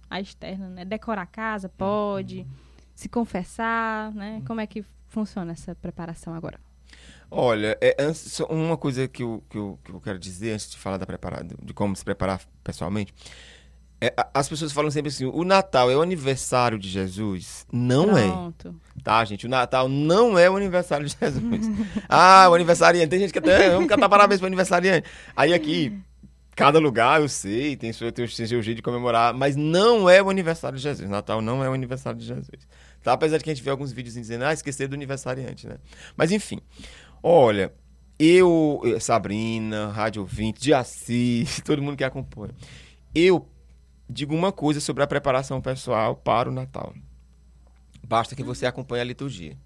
a 0.10 0.22
externa, 0.22 0.70
né? 0.70 0.86
Decorar 0.86 1.24
a 1.24 1.26
casa, 1.26 1.70
pode, 1.70 2.46
se 2.94 3.10
confessar, 3.10 4.14
né? 4.14 4.42
Como 4.46 4.62
é 4.62 4.68
que 4.68 4.84
funciona 5.08 5.54
essa 5.54 5.74
preparação 5.76 6.34
agora? 6.34 6.60
Olha, 7.32 7.78
é, 7.82 7.96
antes, 8.00 8.40
uma 8.42 8.78
coisa 8.78 9.08
que 9.08 9.24
eu, 9.24 9.44
que, 9.50 9.58
eu, 9.58 9.80
que 9.84 9.92
eu 9.92 10.00
quero 10.00 10.20
dizer 10.20 10.54
antes 10.54 10.70
de 10.70 10.78
falar 10.78 10.98
da 10.98 11.06
preparada, 11.06 11.56
de 11.62 11.74
como 11.74 11.96
se 11.96 12.06
preparar 12.06 12.40
pessoalmente. 12.64 13.14
É, 14.02 14.14
as 14.34 14.50
pessoas 14.50 14.72
falam 14.72 14.92
sempre 14.92 15.10
assim: 15.10 15.26
o 15.26 15.44
Natal 15.44 15.90
é 15.90 15.96
o 15.96 16.02
aniversário 16.02 16.78
de 16.78 16.90
Jesus? 16.90 17.66
Não 17.72 18.18
é. 18.18 18.28
Pronto. 18.28 18.76
Tá, 19.04 19.24
gente? 19.24 19.46
O 19.46 19.50
Natal 19.50 19.88
não 19.88 20.38
é 20.38 20.50
o 20.50 20.58
aniversário 20.58 21.06
de 21.06 21.16
Jesus. 21.20 21.70
ah, 22.10 22.48
o 22.50 22.54
aniversariante. 22.54 23.08
Tem 23.08 23.20
gente 23.20 23.32
que 23.32 23.40
até. 23.40 23.70
Vamos 23.70 23.88
cantar 23.88 24.10
parabéns 24.10 24.40
pro 24.40 24.48
aniversariante. 24.48 25.08
Aí 25.36 25.54
aqui, 25.54 25.98
cada 26.56 26.78
lugar, 26.78 27.22
eu 27.22 27.30
sei, 27.30 27.78
tem 27.78 27.94
seu, 27.94 28.12
tem 28.12 28.26
o 28.26 28.30
seu 28.30 28.62
jeito 28.62 28.78
de 28.78 28.82
comemorar, 28.82 29.34
mas 29.34 29.56
não 29.56 30.10
é 30.10 30.22
o 30.22 30.30
aniversário 30.30 30.78
de 30.78 30.84
Jesus. 30.84 31.10
Natal 31.10 31.42
não 31.42 31.64
é 31.64 31.70
o 31.70 31.74
aniversário 31.74 32.20
de 32.20 32.26
Jesus. 32.26 32.68
Tá? 33.02 33.14
Apesar 33.14 33.38
de 33.38 33.44
que 33.44 33.50
a 33.50 33.54
gente 33.54 33.64
vê 33.64 33.70
alguns 33.70 33.94
vídeos 33.94 34.16
dizendo, 34.16 34.44
ah, 34.44 34.54
esquecer 34.54 34.88
do 34.88 34.96
aniversariante, 34.96 35.68
né? 35.68 35.78
Mas 36.18 36.32
enfim, 36.32 36.60
olha. 37.24 37.74
Eu, 38.18 38.82
eh, 38.86 38.98
Sabrina, 38.98 39.90
Rádio 39.90 40.22
Ouvinte, 40.22 40.62
de 40.62 40.74
Assis, 40.74 41.60
todo 41.66 41.82
mundo 41.82 41.98
que 41.98 42.04
acompanha. 42.04 42.54
Eu 43.14 43.46
digo 44.10 44.36
uma 44.36 44.52
coisa 44.52 44.80
sobre 44.80 45.04
a 45.04 45.08
preparação 45.08 45.62
pessoal 45.62 46.16
para 46.16 46.50
o 46.50 46.52
Natal. 46.52 46.94
Basta 48.04 48.36
que 48.36 48.44
você 48.44 48.66
acompanhe 48.66 49.02
a 49.02 49.06
liturgia. 49.06 49.58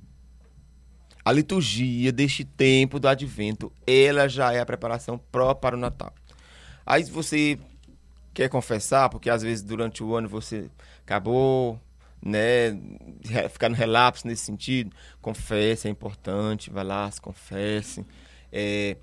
A 1.23 1.31
liturgia 1.31 2.11
deste 2.11 2.45
tempo 2.45 2.99
do 2.99 3.07
advento, 3.07 3.71
ela 3.85 4.27
já 4.27 4.53
é 4.53 4.59
a 4.59 4.65
preparação 4.65 5.17
própria 5.17 5.55
para 5.55 5.75
o 5.75 5.79
Natal. 5.79 6.13
Aí 6.85 7.03
você 7.03 7.59
quer 8.33 8.49
confessar, 8.49 9.09
porque 9.09 9.29
às 9.29 9.41
vezes 9.41 9.61
durante 9.63 10.03
o 10.03 10.15
ano 10.15 10.29
você 10.29 10.69
acabou, 11.01 11.79
né, 12.21 12.69
re- 13.25 13.49
ficando 13.49 13.75
relapso 13.75 14.25
nesse 14.25 14.45
sentido, 14.45 14.95
confesse, 15.21 15.87
é 15.87 15.91
importante, 15.91 16.69
vai 16.69 16.83
lá, 16.83 17.11
se 17.11 17.19
confesse. 17.21 18.05
É, 18.51 18.97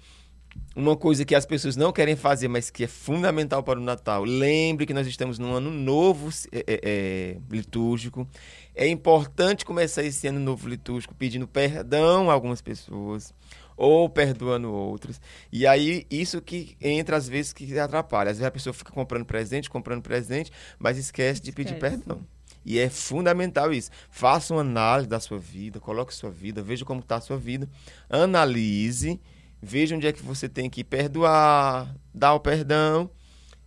uma 0.75 0.97
coisa 0.97 1.25
que 1.25 1.35
as 1.35 1.47
pessoas 1.47 1.75
não 1.75 1.90
querem 1.92 2.16
fazer, 2.16 2.49
mas 2.49 2.69
que 2.69 2.85
é 2.85 2.87
fundamental 2.87 3.62
para 3.62 3.79
o 3.79 3.83
Natal. 3.83 4.25
Lembre 4.25 4.85
que 4.85 4.92
nós 4.92 5.07
estamos 5.07 5.38
num 5.38 5.55
ano 5.55 5.71
novo 5.71 6.29
é, 6.53 6.59
é, 6.66 6.81
é, 6.83 7.37
litúrgico. 7.51 8.29
É 8.75 8.87
importante 8.87 9.64
começar 9.64 10.03
esse 10.03 10.27
ano 10.27 10.38
novo 10.38 10.69
litúrgico 10.69 11.14
pedindo 11.14 11.49
perdão 11.49 12.31
a 12.31 12.35
algumas 12.35 12.61
pessoas 12.61 13.33
ou 13.77 14.09
perdoando 14.09 14.73
outras. 14.73 15.21
E 15.53 15.66
aí, 15.66 16.07
isso 16.11 16.40
que 16.40 16.77
entra 16.81 17.16
às 17.16 17.29
vezes 17.29 17.53
que 17.53 17.79
atrapalha. 17.79 18.31
Às 18.31 18.38
vezes 18.38 18.49
a 18.49 18.51
pessoa 18.51 18.75
fica 18.75 18.92
comprando 18.92 19.25
presente, 19.25 19.71
comprando 19.71 20.03
presente, 20.03 20.51
mas 20.79 20.99
esquece 20.99 21.40
de 21.40 21.53
pedir 21.53 21.79
perdão. 21.79 22.21
E 22.64 22.81
é 22.81 22.90
fundamental 22.90 23.73
isso. 23.73 23.90
Faça 24.11 24.53
uma 24.53 24.62
análise 24.62 25.09
da 25.09 25.21
sua 25.21 25.38
vida, 25.38 25.79
coloque 25.79 26.12
sua 26.12 26.31
vida, 26.31 26.62
veja 26.62 26.85
como 26.85 27.01
está 27.01 27.16
a 27.16 27.21
sua 27.21 27.37
vida, 27.37 27.69
analise, 28.11 29.21
veja 29.61 29.97
onde 29.97 30.07
é 30.07 30.12
que 30.12 30.23
você 30.23 30.49
tem 30.49 30.69
que 30.71 30.85
perdoar, 30.85 31.95
dar 32.14 32.35
o 32.35 32.40
perdão 32.40 33.11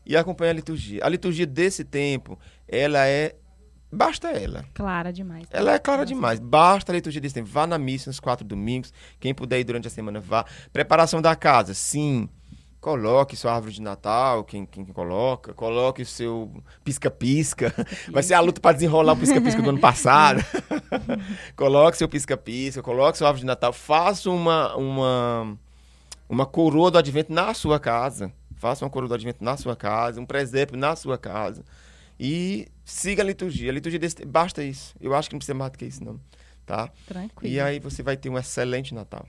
e 0.05 0.17
acompanhe 0.17 0.49
a 0.49 0.53
liturgia. 0.53 1.05
A 1.05 1.09
liturgia 1.09 1.45
desse 1.45 1.83
tempo, 1.83 2.37
ela 2.67 3.07
é. 3.07 3.35
Basta 3.91 4.29
ela. 4.29 4.65
Clara 4.73 5.11
demais. 5.11 5.47
Ela 5.51 5.73
é 5.73 5.79
clara 5.79 6.05
demais. 6.05 6.39
Basta 6.39 6.91
a 6.91 6.95
liturgia 6.95 7.21
desse 7.21 7.35
tempo. 7.35 7.49
Vá 7.49 7.65
na 7.65 7.77
missa 7.77 8.09
nos 8.09 8.19
quatro 8.19 8.45
domingos. 8.45 8.93
Quem 9.19 9.33
puder 9.33 9.59
ir 9.59 9.63
durante 9.63 9.87
a 9.87 9.91
semana, 9.91 10.19
vá. 10.19 10.45
Preparação 10.73 11.21
da 11.21 11.35
casa, 11.35 11.73
sim. 11.73 12.27
Coloque 12.81 13.35
sua 13.35 13.53
árvore 13.53 13.73
de 13.73 13.81
Natal, 13.81 14.43
quem, 14.45 14.65
quem 14.65 14.85
coloca. 14.85 15.53
Coloque 15.53 16.01
o 16.01 16.05
seu 16.05 16.51
pisca-pisca. 16.83 17.73
Vai 18.09 18.23
ser 18.23 18.35
a 18.35 18.39
luta 18.39 18.61
para 18.61 18.73
desenrolar 18.73 19.13
o 19.13 19.17
pisca-pisca 19.17 19.61
do 19.61 19.69
ano 19.69 19.79
passado. 19.79 20.43
coloque 21.57 21.97
seu 21.97 22.07
pisca-pisca, 22.07 22.81
coloque 22.81 23.17
sua 23.17 23.27
árvore 23.27 23.41
de 23.41 23.47
Natal. 23.47 23.73
Faça 23.73 24.29
uma, 24.29 24.75
uma, 24.75 25.57
uma 26.29 26.45
coroa 26.45 26.91
do 26.91 26.97
advento 26.97 27.33
na 27.33 27.53
sua 27.53 27.79
casa. 27.79 28.31
Faça 28.55 28.85
uma 28.85 28.91
coroa 28.91 29.09
do 29.09 29.15
advento 29.15 29.43
na 29.43 29.57
sua 29.57 29.75
casa, 29.75 30.21
um 30.21 30.25
presépio 30.25 30.77
na 30.77 30.95
sua 30.95 31.17
casa. 31.17 31.65
E 32.19 32.67
siga 32.85 33.23
a 33.23 33.25
liturgia. 33.25 33.71
A 33.71 33.73
liturgia 33.73 33.99
desse 33.99 34.23
basta 34.25 34.63
isso. 34.63 34.95
Eu 35.01 35.15
acho 35.15 35.29
que 35.29 35.35
não 35.35 35.39
precisa 35.39 35.57
mais 35.57 35.71
do 35.71 35.77
que 35.77 35.85
isso, 35.85 36.03
não. 36.03 36.19
Tá? 36.65 36.91
Tranquilo. 37.07 37.53
E 37.53 37.59
aí 37.59 37.79
você 37.79 38.03
vai 38.03 38.15
ter 38.15 38.29
um 38.29 38.37
excelente 38.37 38.93
Natal. 38.93 39.25